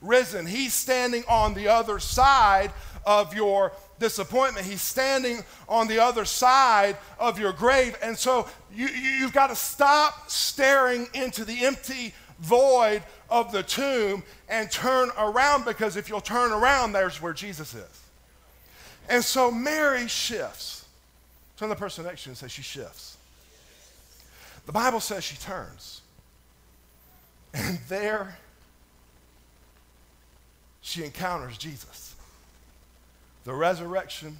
risen. 0.07 0.47
He's 0.47 0.75
standing 0.75 1.25
on 1.29 1.55
the 1.55 1.69
other 1.69 1.99
side 1.99 2.73
of 3.07 3.35
your 3.35 3.73
disappointment. 3.99 4.67
He's 4.67 4.83
standing 4.83 5.45
on 5.69 5.89
the 5.89 5.99
other 5.99 6.25
side 6.25 6.97
of 7.19 7.39
your 7.39 7.53
grave. 7.53 7.97
And 8.03 8.17
so 8.17 8.49
you, 8.75 8.87
you, 8.87 9.23
have 9.23 9.33
got 9.33 9.49
to 9.49 9.57
stop 9.57 10.31
staring 10.31 11.09
into 11.15 11.45
the 11.45 11.65
empty 11.65 12.15
void 12.41 13.03
of 13.31 13.53
the 13.53 13.63
tomb 13.63 14.23
and 14.49 14.71
turn 14.71 15.11
around 15.19 15.65
because 15.65 15.97
if 15.97 16.09
you'll 16.09 16.21
turn 16.21 16.53
around, 16.53 16.93
there's 16.93 17.21
where 17.23 17.33
Jesus 17.33 17.75
is. 17.75 18.03
And 19.09 19.23
so 19.23 19.51
Mary 19.51 20.09
shifts. 20.09 20.85
Turn 21.57 21.69
the 21.69 21.77
person 21.77 22.05
next 22.05 22.25
to 22.25 22.29
you 22.29 22.31
and 22.33 22.39
say, 22.39 22.49
She 22.49 22.63
shifts. 22.63 23.17
The 24.67 24.73
Bible 24.73 25.01
says 25.01 25.25
she 25.25 25.37
turns. 25.37 26.01
And 27.53 27.79
there 27.89 28.37
she 30.85 31.03
encounters 31.03 31.57
Jesus, 31.57 32.15
the 33.45 33.55
resurrection 33.55 34.39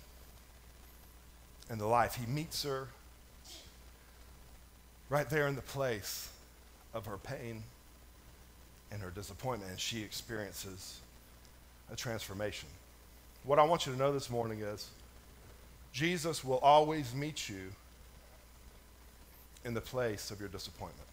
and 1.71 1.81
the 1.81 1.87
life. 1.87 2.17
He 2.17 2.31
meets 2.31 2.63
her 2.65 2.87
right 5.09 5.29
there 5.31 5.49
in 5.49 5.57
the 5.57 5.63
place 5.63 6.29
of 6.93 7.07
her 7.07 7.17
pain 7.17 7.63
and 8.93 9.01
her 9.01 9.11
disappointment, 9.11 9.71
and 9.71 9.81
she 9.81 10.03
experiences 10.03 11.01
a 11.91 11.97
transformation. 11.97 12.69
What 13.45 13.59
I 13.59 13.65
want 13.65 13.87
you 13.87 13.93
to 13.93 13.99
know 13.99 14.13
this 14.13 14.29
morning 14.29 14.61
is 14.61 14.91
Jesus 15.95 16.45
will 16.45 16.59
always 16.59 17.15
meet 17.15 17.49
you 17.49 17.73
in 19.65 19.73
the 19.73 19.81
place 19.81 20.31
of 20.31 20.41
your 20.41 20.51
disappointment. 20.51 21.09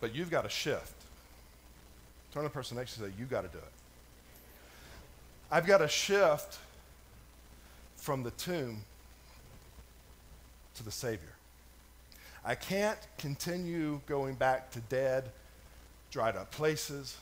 But 0.00 0.12
you've 0.12 0.30
got 0.30 0.42
to 0.42 0.50
shift. 0.50 0.92
Turn 2.32 2.42
to 2.42 2.48
the 2.48 2.52
person 2.52 2.76
next 2.76 2.94
to 2.94 3.00
you 3.00 3.06
and 3.06 3.14
say, 3.14 3.20
You've 3.20 3.30
got 3.30 3.42
to 3.42 3.48
do 3.48 3.58
it. 3.58 3.72
I've 5.50 5.66
got 5.66 5.78
to 5.78 5.88
shift 5.88 6.58
from 7.96 8.22
the 8.22 8.30
tomb 8.32 8.78
to 10.74 10.82
the 10.82 10.90
Savior. 10.90 11.28
I 12.44 12.54
can't 12.54 12.98
continue 13.18 14.00
going 14.06 14.34
back 14.34 14.70
to 14.72 14.80
dead, 14.80 15.24
dried 16.10 16.36
up 16.36 16.50
places, 16.50 17.16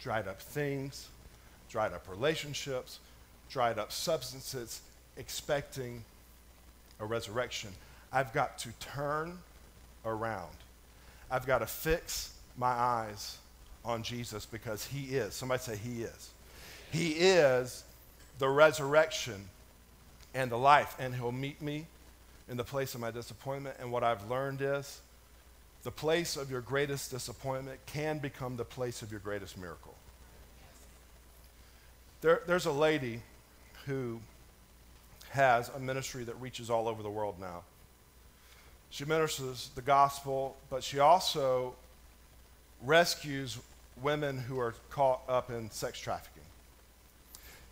dried 0.00 0.28
up 0.28 0.42
things, 0.42 1.08
dried 1.70 1.92
up 1.92 2.06
relationships, 2.08 2.98
dried 3.48 3.78
up 3.78 3.92
substances, 3.92 4.80
expecting 5.16 6.04
a 6.98 7.06
resurrection. 7.06 7.70
I've 8.12 8.32
got 8.32 8.58
to 8.58 8.70
turn 8.80 9.38
around. 10.04 10.56
I've 11.30 11.46
got 11.46 11.58
to 11.58 11.66
fix 11.66 12.34
my 12.58 12.68
eyes 12.68 13.38
on 13.84 14.02
Jesus 14.02 14.46
because 14.46 14.84
He 14.84 15.16
is. 15.16 15.34
Somebody 15.34 15.62
say, 15.62 15.76
He 15.76 16.02
is. 16.02 16.30
He 16.90 17.10
is 17.12 17.84
the 18.38 18.48
resurrection 18.48 19.48
and 20.34 20.50
the 20.50 20.58
life, 20.58 20.96
and 20.98 21.14
He'll 21.14 21.32
meet 21.32 21.60
me 21.60 21.86
in 22.48 22.56
the 22.56 22.64
place 22.64 22.94
of 22.94 23.00
my 23.00 23.10
disappointment. 23.10 23.76
And 23.80 23.92
what 23.92 24.02
I've 24.04 24.28
learned 24.28 24.60
is 24.60 25.00
the 25.82 25.90
place 25.90 26.36
of 26.36 26.50
your 26.50 26.60
greatest 26.60 27.10
disappointment 27.10 27.80
can 27.86 28.18
become 28.18 28.56
the 28.56 28.64
place 28.64 29.02
of 29.02 29.10
your 29.10 29.20
greatest 29.20 29.56
miracle. 29.56 29.94
There, 32.20 32.42
there's 32.46 32.66
a 32.66 32.72
lady 32.72 33.22
who 33.86 34.20
has 35.30 35.70
a 35.70 35.78
ministry 35.78 36.24
that 36.24 36.34
reaches 36.40 36.68
all 36.68 36.86
over 36.86 37.02
the 37.02 37.10
world 37.10 37.36
now. 37.40 37.62
She 38.90 39.04
ministers 39.04 39.70
the 39.74 39.82
gospel, 39.82 40.56
but 40.68 40.82
she 40.82 40.98
also 40.98 41.74
rescues 42.82 43.58
women 44.02 44.38
who 44.38 44.58
are 44.58 44.74
caught 44.90 45.22
up 45.28 45.50
in 45.50 45.70
sex 45.70 45.98
trafficking. 45.98 46.42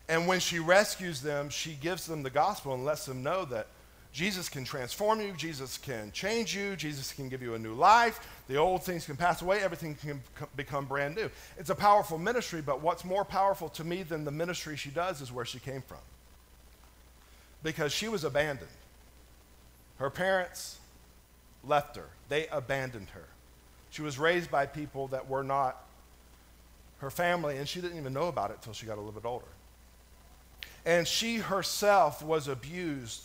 And 0.08 0.26
when 0.26 0.40
she 0.40 0.58
rescues 0.58 1.20
them, 1.20 1.50
she 1.50 1.74
gives 1.74 2.06
them 2.06 2.22
the 2.22 2.30
gospel 2.30 2.74
and 2.74 2.84
lets 2.84 3.04
them 3.04 3.22
know 3.22 3.44
that 3.46 3.66
Jesus 4.12 4.48
can 4.48 4.64
transform 4.64 5.20
you, 5.20 5.32
Jesus 5.32 5.76
can 5.76 6.10
change 6.12 6.56
you, 6.56 6.76
Jesus 6.76 7.12
can 7.12 7.28
give 7.28 7.42
you 7.42 7.54
a 7.54 7.58
new 7.58 7.74
life. 7.74 8.26
The 8.48 8.56
old 8.56 8.82
things 8.82 9.04
can 9.04 9.16
pass 9.16 9.42
away, 9.42 9.60
everything 9.60 9.94
can 9.94 10.22
become 10.56 10.86
brand 10.86 11.14
new. 11.14 11.30
It's 11.58 11.70
a 11.70 11.74
powerful 11.74 12.18
ministry, 12.18 12.62
but 12.62 12.80
what's 12.80 13.04
more 13.04 13.24
powerful 13.24 13.68
to 13.70 13.84
me 13.84 14.02
than 14.02 14.24
the 14.24 14.30
ministry 14.30 14.76
she 14.76 14.90
does 14.90 15.20
is 15.20 15.30
where 15.30 15.44
she 15.44 15.58
came 15.58 15.82
from. 15.82 15.98
Because 17.62 17.92
she 17.92 18.08
was 18.08 18.24
abandoned. 18.24 18.70
Her 19.98 20.10
parents 20.10 20.78
left 21.64 21.96
her, 21.96 22.08
they 22.28 22.46
abandoned 22.48 23.10
her. 23.10 23.26
She 23.90 24.02
was 24.02 24.18
raised 24.18 24.50
by 24.50 24.66
people 24.66 25.08
that 25.08 25.28
were 25.28 25.42
not 25.42 25.84
her 26.98 27.10
family, 27.10 27.56
and 27.58 27.68
she 27.68 27.80
didn't 27.80 27.98
even 27.98 28.12
know 28.12 28.28
about 28.28 28.50
it 28.50 28.56
until 28.56 28.72
she 28.72 28.86
got 28.86 28.96
a 28.96 29.00
little 29.00 29.12
bit 29.12 29.26
older. 29.26 29.46
And 30.84 31.06
she 31.06 31.36
herself 31.36 32.22
was 32.22 32.48
abused 32.48 33.22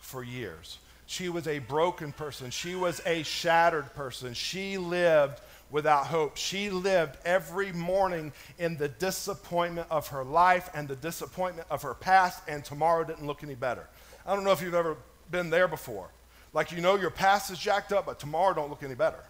for 0.00 0.22
years. 0.22 0.78
She 1.06 1.28
was 1.28 1.46
a 1.46 1.58
broken 1.58 2.12
person. 2.12 2.50
She 2.50 2.74
was 2.74 3.00
a 3.04 3.22
shattered 3.22 3.94
person. 3.94 4.32
She 4.34 4.78
lived 4.78 5.40
without 5.70 6.06
hope. 6.06 6.36
She 6.36 6.70
lived 6.70 7.16
every 7.24 7.72
morning 7.72 8.32
in 8.58 8.76
the 8.76 8.88
disappointment 8.88 9.86
of 9.90 10.08
her 10.08 10.24
life 10.24 10.70
and 10.72 10.88
the 10.88 10.96
disappointment 10.96 11.66
of 11.70 11.82
her 11.82 11.94
past, 11.94 12.42
and 12.48 12.64
tomorrow 12.64 13.04
didn't 13.04 13.26
look 13.26 13.42
any 13.42 13.54
better. 13.54 13.86
I 14.26 14.34
don't 14.34 14.44
know 14.44 14.52
if 14.52 14.62
you've 14.62 14.74
ever 14.74 14.96
been 15.30 15.50
there 15.50 15.68
before. 15.68 16.08
Like 16.52 16.72
you 16.72 16.80
know 16.80 16.94
your 16.96 17.10
past 17.10 17.50
is 17.50 17.58
jacked 17.58 17.92
up, 17.92 18.06
but 18.06 18.18
tomorrow 18.18 18.54
don't 18.54 18.70
look 18.70 18.82
any 18.82 18.94
better. 18.94 19.22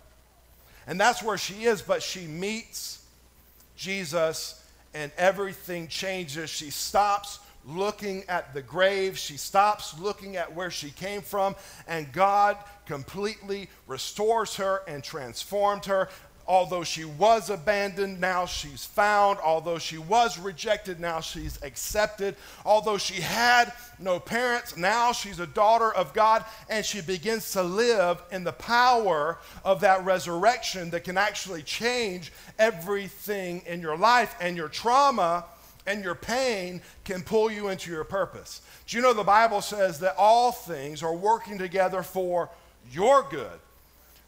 And 0.87 1.01
that's 1.01 1.23
where 1.23 1.39
she 1.39 1.65
is, 1.65 1.81
but 1.81 2.03
she 2.03 2.27
meets 2.27 3.04
Jesus 3.77 4.63
and 4.95 5.11
everything 5.17 5.89
changes. 5.89 6.51
She 6.51 6.71
stops 6.71 7.41
looking 7.67 8.25
at 8.29 8.55
the 8.55 8.63
grave. 8.63 9.19
She 9.19 9.37
stops 9.37 9.99
looking 9.99 10.37
at 10.37 10.55
where 10.55 10.71
she 10.71 10.91
came 10.91 11.23
from, 11.23 11.57
and 11.89 12.13
God 12.13 12.57
completely 12.87 13.69
restores 13.87 14.57
her 14.57 14.83
and 14.87 15.03
transformed 15.03 15.87
her. 15.87 16.09
Although 16.47 16.85
she 16.85 17.05
was 17.05 17.49
abandoned, 17.49 18.21
now 18.21 18.45
she's 18.45 18.85
found. 18.85 19.39
Although 19.39 19.79
she 19.79 19.97
was 19.97 20.39
rejected, 20.39 21.01
now 21.01 21.21
she's 21.21 21.59
accepted. 21.63 22.37
Although 22.67 22.99
she 22.99 23.21
had 23.21 23.73
no 23.99 24.21
parents, 24.21 24.77
now 24.77 25.13
she's 25.13 25.41
a 25.41 25.47
daughter 25.47 25.93
of 25.95 26.13
God, 26.13 26.45
and 26.69 26.85
she 26.85 27.01
begins 27.01 27.53
to 27.53 27.63
live 27.63 28.23
in 28.31 28.45
the 28.45 28.53
power 28.53 29.39
of 29.65 29.81
that 29.81 30.05
resurrection 30.05 30.91
that 30.91 31.05
can 31.05 31.17
actually 31.17 31.63
change 31.63 32.33
everything 32.59 33.63
in 33.67 33.81
your 33.81 33.97
life. 33.97 34.37
And 34.41 34.57
your 34.57 34.69
trauma 34.69 35.47
and 35.87 36.05
your 36.05 36.15
pain 36.15 36.83
can 37.05 37.23
pull 37.23 37.51
you 37.51 37.69
into 37.69 37.91
your 37.91 38.05
purpose. 38.05 38.61
Do 38.87 38.97
you 38.97 39.03
know 39.03 39.15
the 39.15 39.23
Bible 39.23 39.63
says 39.63 40.01
that 40.01 40.15
all 40.19 40.53
things 40.53 41.03
are 41.03 41.15
working 41.15 41.59
together 41.59 42.03
for 42.03 42.51
your 42.91 43.23
good? 43.31 43.61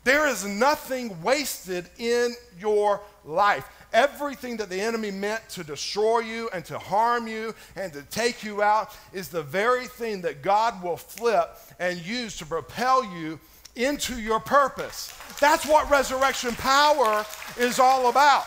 There 0.07 0.29
is 0.29 0.45
nothing 0.45 1.21
wasted 1.21 1.91
in 1.99 2.37
your 2.61 3.01
life. 3.25 3.69
Everything 3.93 4.57
that 4.59 4.71
the 4.71 4.81
enemy 4.81 5.11
meant 5.11 5.49
to 5.49 5.65
destroy 5.65 6.21
you 6.21 6.49
and 6.53 6.65
to 6.67 6.79
harm 6.79 7.27
you 7.27 7.57
and 7.75 7.93
to 7.93 8.03
take 8.03 8.45
you 8.45 8.63
out 8.63 8.97
is 9.13 9.27
the 9.27 9.43
very 9.43 9.89
thing 9.89 10.21
that 10.21 10.43
God 10.43 10.81
will 10.81 10.97
flip 10.97 11.59
and 11.81 11.99
use 11.99 12.37
to 12.37 12.47
propel 12.47 13.05
you 13.17 13.41
into 13.75 14.21
your 14.21 14.39
purpose. 14.39 15.13
That's 15.41 15.67
what 15.67 15.91
resurrection 15.91 16.55
power 16.55 17.27
is 17.59 17.81
all 17.81 18.09
about. 18.09 18.45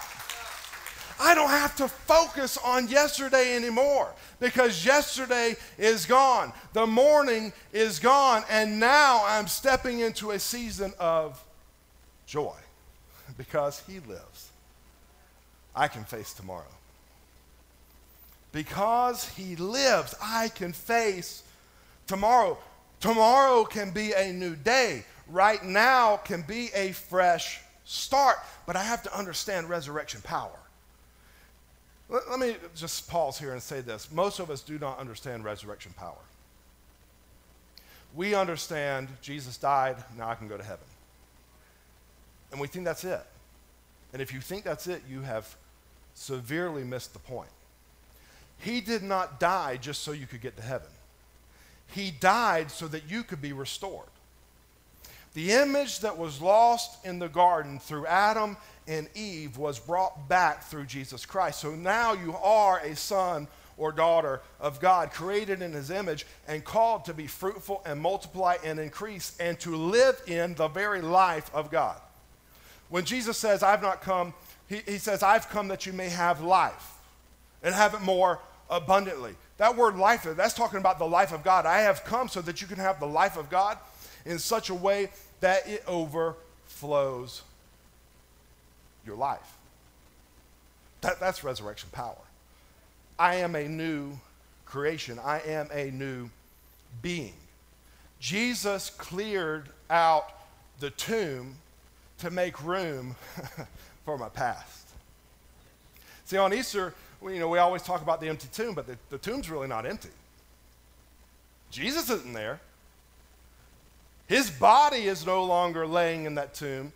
I 1.19 1.35
don't 1.35 1.49
have 1.49 1.75
to 1.75 1.89
focus 1.89 2.57
on 2.63 2.87
yesterday 2.87 3.53
anymore 3.57 4.13
because 4.39 4.85
yesterday 4.85 5.57
is 5.77 6.05
gone. 6.05 6.53
The 6.71 6.87
morning 6.87 7.51
is 7.73 7.99
gone, 7.99 8.45
and 8.49 8.79
now 8.79 9.25
I'm 9.25 9.47
stepping 9.47 9.99
into 9.99 10.31
a 10.31 10.39
season 10.39 10.93
of 10.97 11.43
joy 12.29 12.55
because 13.37 13.83
He 13.87 13.99
lives. 13.99 14.49
I 15.75 15.87
can 15.87 16.03
face 16.03 16.33
tomorrow. 16.33 16.63
Because 18.51 19.27
He 19.29 19.55
lives, 19.55 20.15
I 20.21 20.49
can 20.49 20.71
face 20.71 21.43
tomorrow. 22.07 22.57
Tomorrow 22.99 23.65
can 23.65 23.91
be 23.91 24.13
a 24.13 24.31
new 24.31 24.55
day. 24.55 25.03
Right 25.27 25.63
now 25.63 26.17
can 26.17 26.43
be 26.43 26.69
a 26.73 26.91
fresh 26.91 27.61
start. 27.85 28.37
But 28.65 28.75
I 28.75 28.83
have 28.83 29.03
to 29.03 29.17
understand 29.17 29.69
resurrection 29.69 30.21
power. 30.23 30.59
Let, 32.09 32.29
let 32.29 32.39
me 32.39 32.55
just 32.75 33.09
pause 33.09 33.39
here 33.39 33.53
and 33.53 33.61
say 33.61 33.81
this. 33.81 34.11
Most 34.11 34.39
of 34.39 34.49
us 34.49 34.61
do 34.61 34.77
not 34.79 34.99
understand 34.99 35.43
resurrection 35.43 35.93
power. 35.97 36.17
We 38.15 38.33
understand 38.33 39.07
Jesus 39.21 39.57
died, 39.57 39.95
now 40.17 40.29
I 40.29 40.35
can 40.35 40.47
go 40.47 40.57
to 40.57 40.63
heaven. 40.63 40.85
And 42.51 42.59
we 42.59 42.67
think 42.67 42.85
that's 42.85 43.03
it. 43.03 43.21
And 44.13 44.21
if 44.21 44.33
you 44.33 44.41
think 44.41 44.63
that's 44.63 44.87
it, 44.87 45.03
you 45.09 45.21
have 45.21 45.55
severely 46.13 46.83
missed 46.83 47.13
the 47.13 47.19
point. 47.19 47.49
He 48.57 48.81
did 48.81 49.03
not 49.03 49.39
die 49.39 49.77
just 49.77 50.01
so 50.01 50.11
you 50.11 50.27
could 50.27 50.41
get 50.41 50.57
to 50.57 50.63
heaven. 50.63 50.89
He 51.87 52.11
died 52.11 52.71
so 52.71 52.87
that 52.87 53.09
you 53.09 53.23
could 53.23 53.41
be 53.41 53.53
restored. 53.53 54.07
The 55.33 55.51
image 55.51 55.99
that 55.99 56.17
was 56.17 56.41
lost 56.41 57.05
in 57.05 57.19
the 57.19 57.29
garden 57.29 57.79
through 57.79 58.07
Adam 58.07 58.57
and 58.87 59.07
Eve 59.15 59.57
was 59.57 59.79
brought 59.79 60.27
back 60.27 60.63
through 60.63 60.85
Jesus 60.85 61.25
Christ. 61.25 61.59
So 61.59 61.71
now 61.71 62.13
you 62.13 62.35
are 62.35 62.79
a 62.79 62.95
son 62.95 63.47
or 63.77 63.91
daughter 63.91 64.41
of 64.59 64.81
God, 64.81 65.11
created 65.11 65.61
in 65.61 65.71
his 65.71 65.89
image 65.89 66.25
and 66.47 66.65
called 66.65 67.05
to 67.05 67.13
be 67.13 67.27
fruitful 67.27 67.81
and 67.85 68.01
multiply 68.01 68.57
and 68.63 68.79
increase 68.79 69.37
and 69.39 69.57
to 69.61 69.75
live 69.75 70.21
in 70.27 70.53
the 70.55 70.67
very 70.67 71.01
life 71.01 71.49
of 71.53 71.71
God. 71.71 71.99
When 72.89 73.05
Jesus 73.05 73.37
says, 73.37 73.63
I've 73.63 73.81
not 73.81 74.01
come, 74.01 74.33
he, 74.67 74.81
he 74.85 74.97
says, 74.97 75.23
I've 75.23 75.49
come 75.49 75.67
that 75.69 75.85
you 75.85 75.93
may 75.93 76.09
have 76.09 76.41
life 76.41 76.93
and 77.63 77.73
have 77.73 77.93
it 77.93 78.01
more 78.01 78.39
abundantly. 78.69 79.35
That 79.57 79.75
word 79.75 79.95
life, 79.95 80.23
that's 80.23 80.53
talking 80.53 80.79
about 80.79 80.99
the 80.99 81.05
life 81.05 81.31
of 81.31 81.43
God. 81.43 81.65
I 81.65 81.81
have 81.81 82.03
come 82.03 82.27
so 82.27 82.41
that 82.41 82.61
you 82.61 82.67
can 82.67 82.77
have 82.77 82.99
the 82.99 83.07
life 83.07 83.37
of 83.37 83.49
God 83.49 83.77
in 84.25 84.39
such 84.39 84.69
a 84.69 84.73
way 84.73 85.09
that 85.41 85.67
it 85.67 85.83
overflows 85.87 87.43
your 89.05 89.15
life. 89.15 89.57
That, 91.01 91.19
that's 91.19 91.43
resurrection 91.43 91.89
power. 91.91 92.17
I 93.17 93.35
am 93.35 93.55
a 93.55 93.67
new 93.67 94.19
creation, 94.65 95.19
I 95.19 95.39
am 95.39 95.67
a 95.73 95.91
new 95.91 96.29
being. 97.01 97.33
Jesus 98.19 98.89
cleared 98.91 99.69
out 99.89 100.31
the 100.79 100.89
tomb 100.91 101.55
to 102.19 102.31
make 102.31 102.63
room 102.63 103.15
for 104.05 104.17
my 104.17 104.29
past. 104.29 104.89
See, 106.25 106.37
on 106.37 106.53
Easter, 106.53 106.93
we, 107.21 107.33
you 107.33 107.39
know, 107.39 107.47
we 107.47 107.57
always 107.57 107.81
talk 107.81 108.01
about 108.01 108.21
the 108.21 108.29
empty 108.29 108.47
tomb, 108.53 108.73
but 108.75 108.87
the, 108.87 108.97
the 109.09 109.17
tomb's 109.17 109.49
really 109.49 109.67
not 109.67 109.85
empty. 109.85 110.09
Jesus 111.71 112.09
isn't 112.09 112.33
there. 112.33 112.59
His 114.27 114.51
body 114.51 115.07
is 115.07 115.25
no 115.25 115.43
longer 115.43 115.87
laying 115.87 116.25
in 116.25 116.35
that 116.35 116.53
tomb, 116.53 116.93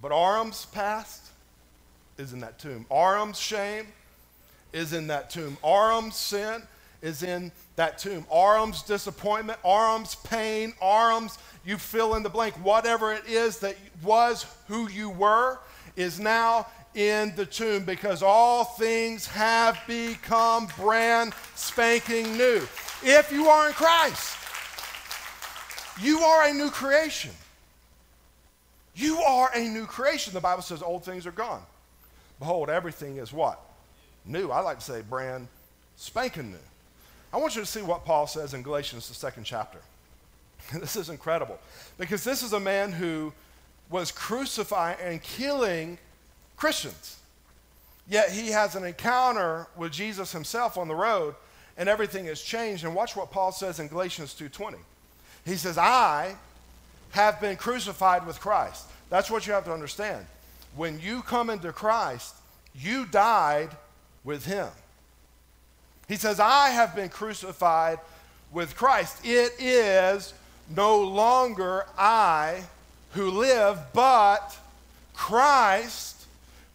but 0.00 0.12
Aram's 0.12 0.64
past 0.66 1.30
is 2.16 2.32
in 2.32 2.40
that 2.40 2.58
tomb. 2.58 2.86
Aram's 2.90 3.38
shame 3.38 3.86
is 4.72 4.92
in 4.92 5.08
that 5.08 5.30
tomb. 5.30 5.58
Aram's 5.62 6.16
sin 6.16 6.62
is 7.02 7.22
in 7.22 7.52
that 7.76 7.98
tomb. 7.98 8.26
Aram's 8.30 8.82
disappointment, 8.82 9.58
Aram's 9.62 10.14
pain, 10.14 10.72
Aram's, 10.80 11.38
you 11.64 11.78
fill 11.78 12.14
in 12.14 12.22
the 12.22 12.28
blank, 12.28 12.54
whatever 12.64 13.12
it 13.12 13.26
is 13.26 13.58
that 13.58 13.76
was 14.02 14.46
who 14.68 14.88
you 14.88 15.10
were 15.10 15.58
is 15.96 16.20
now 16.20 16.66
in 16.94 17.34
the 17.36 17.46
tomb 17.46 17.84
because 17.84 18.22
all 18.22 18.64
things 18.64 19.26
have 19.26 19.78
become 19.86 20.68
brand 20.78 21.34
spanking 21.54 22.36
new. 22.36 22.62
If 23.02 23.30
you 23.32 23.46
are 23.46 23.68
in 23.68 23.74
Christ, 23.74 24.36
you 26.00 26.20
are 26.20 26.48
a 26.48 26.52
new 26.52 26.70
creation. 26.70 27.32
You 28.94 29.18
are 29.18 29.50
a 29.54 29.68
new 29.68 29.86
creation. 29.86 30.32
The 30.34 30.40
Bible 30.40 30.62
says 30.62 30.82
old 30.82 31.04
things 31.04 31.26
are 31.26 31.32
gone. 31.32 31.62
Behold, 32.38 32.70
everything 32.70 33.16
is 33.16 33.32
what? 33.32 33.60
New. 34.24 34.50
I 34.50 34.60
like 34.60 34.78
to 34.78 34.84
say 34.84 35.02
brand 35.02 35.48
spanking 35.96 36.50
new. 36.50 36.58
I 37.32 37.38
want 37.38 37.56
you 37.56 37.62
to 37.62 37.66
see 37.66 37.82
what 37.82 38.04
Paul 38.04 38.26
says 38.26 38.54
in 38.54 38.62
Galatians, 38.62 39.08
the 39.08 39.14
second 39.14 39.44
chapter. 39.44 39.78
this 40.80 40.96
is 40.96 41.08
incredible 41.08 41.58
because 41.98 42.24
this 42.24 42.42
is 42.42 42.52
a 42.52 42.60
man 42.60 42.92
who 42.92 43.32
was 43.90 44.10
crucifying 44.10 44.96
and 45.02 45.22
killing 45.22 45.98
Christians. 46.56 47.18
Yet 48.08 48.30
he 48.30 48.48
has 48.48 48.74
an 48.74 48.84
encounter 48.84 49.66
with 49.76 49.92
Jesus 49.92 50.32
himself 50.32 50.76
on 50.76 50.88
the 50.88 50.94
road 50.94 51.34
and 51.76 51.88
everything 51.88 52.26
has 52.26 52.40
changed. 52.40 52.84
And 52.84 52.94
watch 52.94 53.16
what 53.16 53.30
Paul 53.30 53.52
says 53.52 53.80
in 53.80 53.88
Galatians 53.88 54.34
2:20. 54.34 54.78
He 55.44 55.56
says, 55.56 55.76
"I 55.78 56.36
have 57.10 57.40
been 57.40 57.56
crucified 57.56 58.26
with 58.26 58.40
Christ." 58.40 58.86
That's 59.10 59.30
what 59.30 59.46
you 59.46 59.52
have 59.52 59.64
to 59.64 59.72
understand. 59.72 60.26
When 60.76 61.00
you 61.00 61.22
come 61.22 61.50
into 61.50 61.72
Christ, 61.72 62.34
you 62.74 63.06
died 63.06 63.70
with 64.24 64.44
him. 64.44 64.68
He 66.08 66.16
says, 66.16 66.40
I 66.40 66.70
have 66.70 66.94
been 66.94 67.08
crucified 67.08 67.98
with 68.52 68.76
Christ. 68.76 69.24
It 69.24 69.52
is 69.58 70.34
no 70.74 71.00
longer 71.00 71.86
I 71.98 72.62
who 73.12 73.30
live, 73.30 73.78
but 73.92 74.56
Christ 75.14 76.26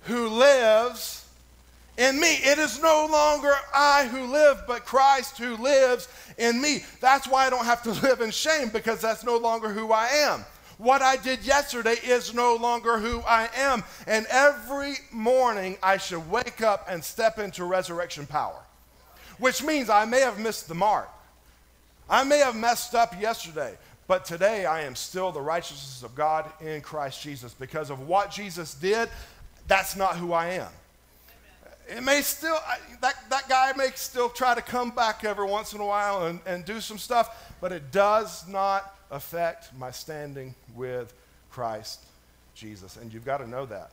who 0.01 0.27
lives 0.29 1.27
in 1.97 2.19
me. 2.19 2.35
It 2.35 2.57
is 2.57 2.81
no 2.81 3.07
longer 3.11 3.53
I 3.73 4.07
who 4.07 4.31
live, 4.31 4.63
but 4.67 4.85
Christ 4.85 5.37
who 5.37 5.57
lives 5.57 6.07
in 6.37 6.61
me. 6.61 6.83
That's 7.01 7.27
why 7.27 7.45
I 7.45 7.49
don't 7.49 7.65
have 7.65 7.83
to 7.83 7.91
live 8.07 8.21
in 8.21 8.31
shame 8.31 8.69
because 8.69 9.01
that's 9.01 9.23
no 9.23 9.37
longer 9.37 9.69
who 9.69 9.91
I 9.91 10.07
am. 10.07 10.45
What 10.77 11.01
I 11.01 11.17
did 11.17 11.43
yesterday 11.43 11.95
is 12.05 12.33
no 12.33 12.55
longer 12.55 12.99
who 12.99 13.21
I 13.27 13.49
am. 13.55 13.83
And 14.07 14.25
every 14.29 14.95
morning 15.11 15.77
I 15.83 15.97
should 15.97 16.29
wake 16.31 16.61
up 16.61 16.87
and 16.89 17.03
step 17.03 17.37
into 17.37 17.65
resurrection 17.65 18.25
power 18.25 18.61
which 19.39 19.63
means 19.63 19.89
I 19.89 20.05
may 20.05 20.19
have 20.19 20.37
missed 20.37 20.67
the 20.67 20.75
mark. 20.75 21.09
I 22.09 22.23
may 22.23 22.39
have 22.39 22.55
messed 22.55 22.95
up 22.95 23.19
yesterday, 23.21 23.77
but 24.07 24.25
today 24.25 24.65
I 24.65 24.81
am 24.81 24.95
still 24.95 25.31
the 25.31 25.41
righteousness 25.41 26.01
of 26.03 26.15
God 26.15 26.51
in 26.59 26.81
Christ 26.81 27.21
Jesus. 27.21 27.53
Because 27.53 27.91
of 27.91 28.07
what 28.07 28.31
Jesus 28.31 28.73
did, 28.73 29.09
that's 29.67 29.95
not 29.95 30.15
who 30.15 30.33
I 30.33 30.47
am. 30.47 30.71
It 31.87 32.03
may 32.03 32.21
still, 32.21 32.57
that, 33.01 33.15
that 33.29 33.47
guy 33.49 33.73
may 33.75 33.89
still 33.95 34.29
try 34.29 34.55
to 34.55 34.61
come 34.61 34.91
back 34.91 35.23
every 35.23 35.45
once 35.45 35.73
in 35.73 35.81
a 35.81 35.85
while 35.85 36.25
and, 36.25 36.39
and 36.45 36.65
do 36.65 36.81
some 36.81 36.97
stuff, 36.97 37.53
but 37.61 37.71
it 37.71 37.91
does 37.91 38.47
not 38.47 38.95
affect 39.11 39.75
my 39.77 39.91
standing 39.91 40.53
with 40.75 41.13
Christ 41.51 42.01
Jesus. 42.55 42.97
And 42.97 43.13
you've 43.13 43.25
got 43.25 43.37
to 43.37 43.47
know 43.47 43.65
that. 43.67 43.91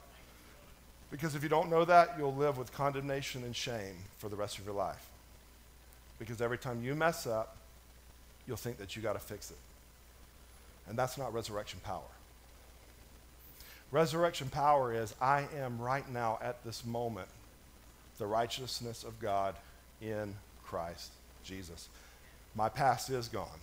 Because 1.11 1.35
if 1.35 1.43
you 1.43 1.49
don't 1.49 1.71
know 1.71 1.85
that, 1.85 2.15
you'll 2.19 2.35
live 2.35 2.59
with 2.59 2.73
condemnation 2.73 3.45
and 3.45 3.55
shame 3.55 3.97
for 4.19 4.29
the 4.29 4.37
rest 4.37 4.59
of 4.59 4.65
your 4.65 4.75
life. 4.75 5.07
Because 6.19 6.41
every 6.41 6.59
time 6.59 6.83
you 6.83 6.95
mess 6.95 7.27
up, 7.27 7.57
you'll 8.47 8.57
think 8.57 8.79
that 8.79 8.97
you 8.97 9.03
got 9.03 9.15
to 9.15 9.19
fix 9.19 9.51
it. 9.51 9.57
And 10.89 10.99
that's 10.99 11.19
not 11.19 11.33
resurrection 11.35 11.81
power. 11.83 12.03
Resurrection 13.91 14.49
power 14.49 14.93
is 14.93 15.15
I 15.21 15.47
am 15.59 15.79
right 15.81 16.09
now 16.11 16.39
at 16.43 16.65
this 16.65 16.85
moment 16.85 17.29
the 18.19 18.27
righteousness 18.27 19.05
of 19.05 19.19
God 19.21 19.55
in 20.01 20.35
Christ 20.65 21.11
Jesus. 21.45 21.89
My 22.55 22.69
past 22.69 23.11
is 23.11 23.29
gone. 23.29 23.61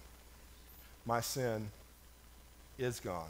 My 1.06 1.22
sin 1.22 1.69
is 2.78 3.00
gone. 3.00 3.30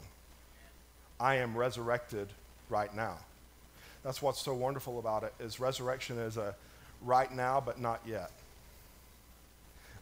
I 1.18 1.36
am 1.36 1.56
resurrected 1.56 2.28
right 2.68 2.94
now. 2.94 3.18
That's 4.02 4.20
what's 4.20 4.40
so 4.40 4.54
wonderful 4.54 4.98
about 4.98 5.22
it 5.22 5.32
is 5.40 5.58
resurrection 5.58 6.18
is 6.18 6.36
a 6.36 6.54
right 7.02 7.32
now 7.34 7.62
but 7.64 7.80
not 7.80 8.00
yet 8.06 8.30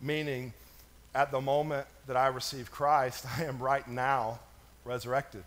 meaning 0.03 0.53
at 1.15 1.31
the 1.31 1.41
moment 1.41 1.87
that 2.07 2.17
I 2.17 2.29
receive 2.29 2.71
Christ, 2.71 3.27
I 3.39 3.45
am 3.45 3.59
right 3.59 3.87
now 3.87 4.41
resurrected. 4.85 5.45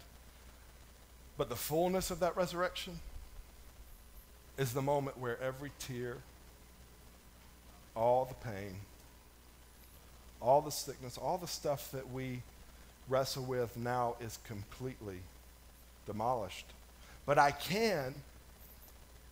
But 1.38 1.49
the 1.49 1.56
fullness 1.56 2.12
of 2.12 2.19
that 2.21 2.38
resurrection 2.38 2.99
is 4.58 4.73
the 4.73 4.82
moment 4.82 5.17
where 5.17 5.41
every 5.41 5.71
tear, 5.80 6.17
all 7.95 8.25
the 8.25 8.49
pain, 8.49 8.75
all 10.41 10.62
the 10.62 10.71
sickness, 10.71 11.17
all 11.17 11.38
the 11.38 11.47
stuff 11.47 11.91
that 11.91 12.10
we 12.12 12.41
wrestle 13.10 13.43
with 13.43 13.75
now 13.75 14.15
is 14.21 14.39
completely 14.47 15.17
demolished. 16.06 16.65
But 17.25 17.38
I 17.38 17.51
can 17.51 18.13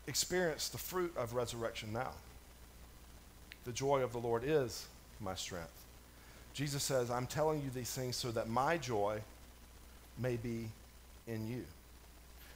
experience 0.08 0.70
the 0.70 0.78
fruit 0.78 1.14
of 1.16 1.34
resurrection 1.34 1.94
now. 1.94 2.12
The 3.66 3.72
joy 3.72 4.02
of 4.02 4.12
the 4.12 4.18
Lord 4.18 4.44
is 4.44 4.88
my 5.22 5.36
strength. 5.36 5.83
Jesus 6.54 6.84
says, 6.84 7.10
I'm 7.10 7.26
telling 7.26 7.62
you 7.62 7.70
these 7.74 7.92
things 7.92 8.16
so 8.16 8.32
that 8.32 8.48
my 8.48 8.78
joy 8.78 9.22
may 10.20 10.36
be 10.36 10.70
in 11.28 11.50
you. 11.50 11.64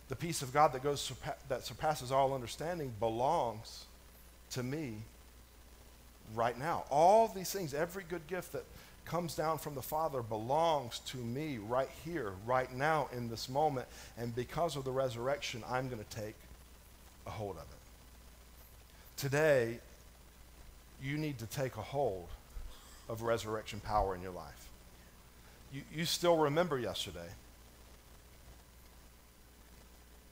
The 0.09 0.15
peace 0.15 0.41
of 0.41 0.53
God 0.53 0.73
that, 0.73 0.83
goes, 0.83 1.11
that 1.49 1.65
surpasses 1.65 2.11
all 2.11 2.33
understanding 2.33 2.93
belongs 2.99 3.85
to 4.51 4.63
me 4.63 4.95
right 6.35 6.57
now. 6.57 6.85
All 6.89 7.27
these 7.27 7.51
things, 7.51 7.73
every 7.73 8.03
good 8.07 8.25
gift 8.27 8.53
that 8.53 8.63
comes 9.05 9.35
down 9.35 9.57
from 9.57 9.73
the 9.73 9.81
Father 9.81 10.21
belongs 10.21 10.99
to 10.99 11.17
me 11.17 11.57
right 11.57 11.89
here, 12.05 12.33
right 12.45 12.73
now, 12.73 13.09
in 13.15 13.29
this 13.29 13.49
moment. 13.49 13.87
And 14.17 14.35
because 14.35 14.75
of 14.75 14.83
the 14.83 14.91
resurrection, 14.91 15.63
I'm 15.69 15.89
going 15.89 16.03
to 16.03 16.15
take 16.15 16.35
a 17.25 17.29
hold 17.29 17.55
of 17.55 17.63
it. 17.63 17.67
Today, 19.17 19.79
you 21.01 21.17
need 21.17 21.39
to 21.39 21.45
take 21.47 21.77
a 21.77 21.81
hold 21.81 22.27
of 23.09 23.21
resurrection 23.21 23.79
power 23.79 24.15
in 24.15 24.21
your 24.21 24.31
life. 24.31 24.69
You, 25.73 25.81
you 25.93 26.05
still 26.05 26.37
remember 26.37 26.79
yesterday. 26.79 27.29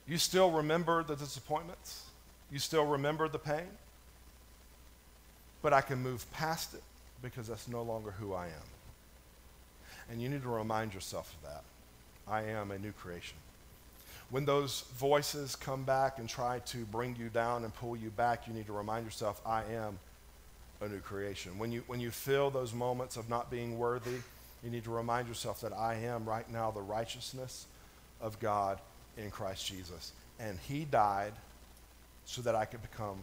You 0.07 0.17
still 0.17 0.51
remember 0.51 1.03
the 1.03 1.15
disappointments. 1.15 2.05
You 2.51 2.59
still 2.59 2.85
remember 2.85 3.27
the 3.27 3.39
pain. 3.39 3.67
But 5.61 5.73
I 5.73 5.81
can 5.81 5.99
move 6.01 6.31
past 6.31 6.73
it 6.73 6.83
because 7.21 7.47
that's 7.47 7.67
no 7.67 7.81
longer 7.81 8.11
who 8.11 8.33
I 8.33 8.45
am. 8.45 8.67
And 10.11 10.21
you 10.21 10.29
need 10.29 10.43
to 10.43 10.49
remind 10.49 10.93
yourself 10.93 11.33
of 11.33 11.49
that. 11.49 11.63
I 12.27 12.43
am 12.43 12.71
a 12.71 12.77
new 12.77 12.91
creation. 12.91 13.37
When 14.29 14.45
those 14.45 14.81
voices 14.97 15.55
come 15.55 15.83
back 15.83 16.19
and 16.19 16.27
try 16.27 16.59
to 16.59 16.77
bring 16.85 17.15
you 17.15 17.29
down 17.29 17.63
and 17.63 17.73
pull 17.75 17.95
you 17.95 18.09
back, 18.09 18.47
you 18.47 18.53
need 18.53 18.65
to 18.67 18.73
remind 18.73 19.05
yourself, 19.05 19.41
I 19.45 19.63
am 19.73 19.99
a 20.81 20.87
new 20.87 20.99
creation. 20.99 21.57
When 21.57 21.71
you, 21.71 21.83
when 21.87 21.99
you 21.99 22.11
feel 22.11 22.49
those 22.49 22.73
moments 22.73 23.17
of 23.17 23.29
not 23.29 23.49
being 23.49 23.77
worthy, 23.77 24.17
you 24.63 24.69
need 24.69 24.83
to 24.85 24.91
remind 24.91 25.27
yourself 25.27 25.61
that 25.61 25.73
I 25.73 25.95
am 25.95 26.25
right 26.25 26.49
now 26.51 26.71
the 26.71 26.81
righteousness 26.81 27.65
of 28.21 28.39
God 28.39 28.79
in 29.17 29.31
Christ 29.31 29.65
Jesus. 29.65 30.11
And 30.39 30.59
He 30.67 30.85
died 30.85 31.33
so 32.25 32.41
that 32.41 32.55
I 32.55 32.65
could 32.65 32.81
become 32.81 33.17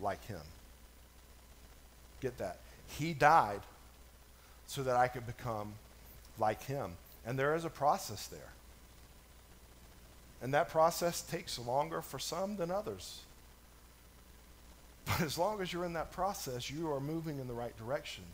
like 0.00 0.24
Him. 0.26 0.40
Get 2.20 2.38
that. 2.38 2.58
He 2.86 3.12
died 3.12 3.60
so 4.66 4.82
that 4.82 4.96
I 4.96 5.08
could 5.08 5.26
become 5.26 5.74
like 6.38 6.62
him. 6.64 6.92
And 7.24 7.38
there 7.38 7.54
is 7.54 7.64
a 7.64 7.70
process 7.70 8.26
there. 8.26 8.52
And 10.42 10.54
that 10.54 10.68
process 10.68 11.22
takes 11.22 11.58
longer 11.58 12.02
for 12.02 12.18
some 12.18 12.56
than 12.56 12.70
others. 12.70 13.20
But 15.06 15.20
as 15.22 15.38
long 15.38 15.62
as 15.62 15.72
you're 15.72 15.84
in 15.84 15.94
that 15.94 16.12
process, 16.12 16.70
you 16.70 16.92
are 16.92 17.00
moving 17.00 17.38
in 17.38 17.48
the 17.48 17.54
right 17.54 17.76
direction 17.78 18.24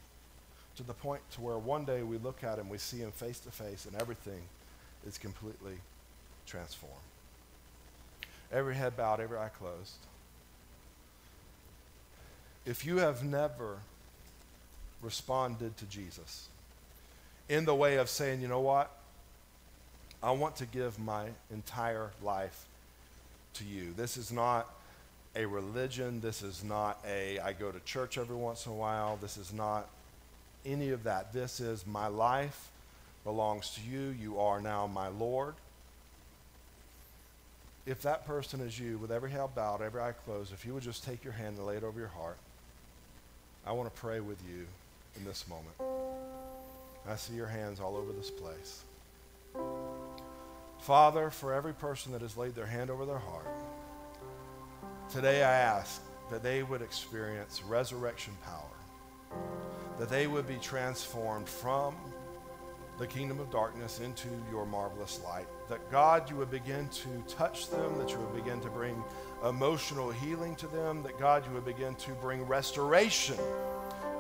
to 0.77 0.83
the 0.83 0.95
point 0.95 1.21
to 1.33 1.41
where 1.41 1.59
one 1.59 1.85
day 1.85 2.03
we 2.03 2.17
look 2.19 2.43
at 2.43 2.59
him, 2.59 2.69
we 2.69 2.79
see 2.79 2.99
him 2.99 3.13
face 3.13 3.39
to 3.41 3.51
face, 3.51 3.85
and 3.85 4.01
everything 4.01 4.41
is 5.07 5.19
completely 5.19 5.75
transformed. 6.47 6.97
Every 8.51 8.75
head 8.75 8.97
bowed, 8.97 9.21
every 9.21 9.39
eye 9.39 9.51
closed. 9.59 9.97
If 12.65 12.87
you 12.87 12.99
have 12.99 13.23
never 13.23 13.79
responded 15.03 15.77
to 15.79 15.85
Jesus 15.87 16.49
in 17.49 17.65
the 17.65 17.75
way 17.75 17.97
of 17.97 18.09
saying, 18.09 18.41
you 18.41 18.49
know 18.49 18.61
what? 18.61 18.91
I 20.23 20.31
want 20.31 20.57
to 20.57 20.67
give 20.67 20.99
my 20.99 21.27
entire 21.51 22.11
life 22.23 22.67
to 23.55 23.65
you. 23.65 23.93
This 23.97 24.17
is 24.17 24.31
not 24.31 24.73
a 25.35 25.47
religion. 25.47 26.21
This 26.21 26.43
is 26.43 26.63
not 26.63 26.99
a, 27.09 27.39
I 27.41 27.53
go 27.53 27.71
to 27.71 27.81
church 27.81 28.19
every 28.19 28.37
once 28.37 28.67
in 28.67 28.73
a 28.73 28.75
while. 28.75 29.19
This 29.21 29.37
is 29.37 29.53
not 29.53 29.89
any 30.65 30.91
of 30.91 31.05
that. 31.05 31.33
This 31.33 31.61
is 31.61 31.87
my 31.87 32.07
life 32.07 32.71
belongs 33.25 33.71
to 33.75 33.81
you. 33.81 34.15
You 34.21 34.41
are 34.41 34.61
now 34.61 34.87
my 34.87 35.09
Lord. 35.09 35.55
If 37.85 38.03
that 38.03 38.27
person 38.27 38.61
is 38.61 38.79
you, 38.79 38.99
with 38.99 39.11
every 39.11 39.31
head 39.31 39.55
bowed, 39.57 39.83
every 39.83 40.01
eye 40.01 40.13
closed, 40.25 40.53
if 40.53 40.65
you 40.65 40.75
would 40.75 40.85
just 40.85 41.05
take 41.05 41.25
your 41.25 41.33
hand 41.33 41.57
and 41.59 41.67
lay 41.67 41.77
it 41.77 41.83
over 41.83 41.99
your 41.99 42.09
heart, 42.09 42.37
I 43.67 43.73
want 43.73 43.93
to 43.93 44.01
pray 44.01 44.21
with 44.21 44.39
you 44.49 44.67
in 45.17 45.25
this 45.25 45.45
moment. 45.49 45.75
I 47.09 47.17
see 47.17 47.35
your 47.35 47.49
hands 47.49 47.81
all 47.81 47.97
over 47.97 48.13
this 48.13 48.31
place. 48.31 48.83
Father, 50.81 51.31
for 51.31 51.53
every 51.53 51.75
person 51.75 52.13
that 52.13 52.23
has 52.23 52.37
laid 52.37 52.55
their 52.55 52.67
hand 52.67 52.91
over 52.91 53.05
their 53.05 53.19
heart, 53.19 53.47
today 55.13 55.43
I 55.43 55.53
ask 55.53 56.01
that 56.31 56.43
they 56.43 56.63
would 56.63 56.81
experience 56.81 57.63
resurrection 57.69 58.33
power, 58.43 59.39
that 59.99 60.09
they 60.09 60.27
would 60.27 60.49
be 60.49 60.57
transformed 60.57 61.47
from 61.47 61.95
the 62.99 63.07
kingdom 63.07 63.39
of 63.39 63.51
darkness 63.51 64.01
into 64.01 64.29
your 64.51 64.65
marvelous 64.65 65.21
light. 65.23 65.47
That 65.69 65.91
God, 65.91 66.31
you 66.31 66.37
would 66.37 66.51
begin 66.51 66.89
to 66.89 67.09
touch 67.29 67.69
them, 67.69 67.99
that 67.99 68.11
you 68.11 68.19
would 68.19 68.35
begin 68.35 68.61
to 68.63 68.71
bring 68.71 69.05
emotional 69.47 70.11
healing 70.11 70.57
to 70.57 70.67
them, 70.69 71.03
that 71.03 71.19
God, 71.19 71.47
you 71.47 71.53
would 71.53 71.67
begin 71.67 71.95
to 71.97 72.13
bring 72.13 72.47
restoration 72.47 73.37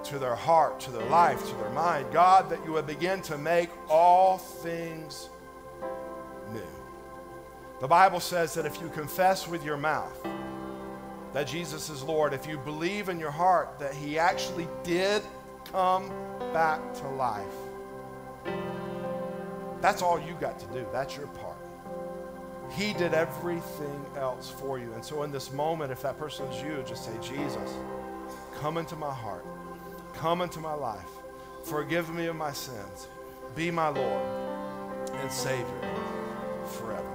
to 0.04 0.18
their 0.18 0.34
heart, 0.34 0.78
to 0.80 0.90
their 0.90 1.08
life, 1.08 1.40
to 1.48 1.54
their 1.56 1.70
mind. 1.70 2.06
God, 2.12 2.50
that 2.50 2.62
you 2.66 2.72
would 2.72 2.86
begin 2.86 3.22
to 3.22 3.38
make 3.38 3.70
all 3.88 4.36
things 4.36 5.30
new. 6.52 6.60
The 7.80 7.88
Bible 7.88 8.20
says 8.20 8.52
that 8.54 8.66
if 8.66 8.78
you 8.80 8.90
confess 8.90 9.48
with 9.48 9.64
your 9.64 9.78
mouth 9.78 10.26
that 11.32 11.46
Jesus 11.46 11.88
is 11.88 12.02
Lord, 12.02 12.34
if 12.34 12.46
you 12.46 12.58
believe 12.58 13.08
in 13.08 13.18
your 13.18 13.30
heart 13.30 13.78
that 13.78 13.94
He 13.94 14.18
actually 14.18 14.68
did 14.82 15.22
come 15.70 16.10
back 16.52 16.80
to 16.94 17.08
life, 17.08 17.44
that's 19.80 20.02
all 20.02 20.20
you 20.20 20.34
got 20.40 20.58
to 20.60 20.66
do. 20.66 20.86
That's 20.92 21.16
your 21.16 21.26
part. 21.28 21.56
He 22.70 22.92
did 22.94 23.12
everything 23.12 24.04
else 24.16 24.48
for 24.48 24.78
you. 24.78 24.92
And 24.94 25.04
so, 25.04 25.24
in 25.24 25.30
this 25.30 25.52
moment, 25.52 25.92
if 25.92 26.02
that 26.02 26.18
person 26.18 26.46
is 26.46 26.62
you, 26.62 26.82
just 26.86 27.04
say, 27.04 27.12
Jesus, 27.20 27.74
come 28.60 28.78
into 28.78 28.96
my 28.96 29.12
heart, 29.12 29.44
come 30.14 30.40
into 30.40 30.60
my 30.60 30.72
life, 30.72 31.08
forgive 31.64 32.14
me 32.14 32.26
of 32.26 32.36
my 32.36 32.52
sins, 32.52 33.08
be 33.54 33.70
my 33.70 33.88
Lord 33.88 34.22
and 35.14 35.30
Savior 35.30 35.66
forever. 36.64 37.11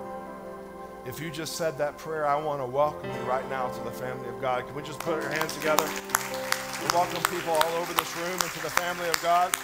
If 1.08 1.22
you 1.22 1.30
just 1.32 1.56
said 1.56 1.78
that 1.78 1.98
prayer, 1.98 2.28
I 2.28 2.36
want 2.36 2.60
to 2.60 2.66
welcome 2.66 3.10
you 3.10 3.22
right 3.22 3.50
now 3.50 3.70
to 3.70 3.84
the 3.86 3.92
family 3.92 4.28
of 4.28 4.42
God. 4.42 4.68
Can 4.68 4.76
we 4.76 4.84
just 4.84 5.00
put 5.00 5.24
our 5.24 5.30
hands 5.30 5.56
together? 5.56 5.86
We 5.86 6.88
welcome 6.94 7.24
people 7.32 7.54
all 7.54 7.74
over 7.80 7.94
this 7.94 8.14
room 8.18 8.34
into 8.34 8.60
the 8.60 8.70
family 8.70 9.08
of 9.08 9.22
God. 9.24 9.56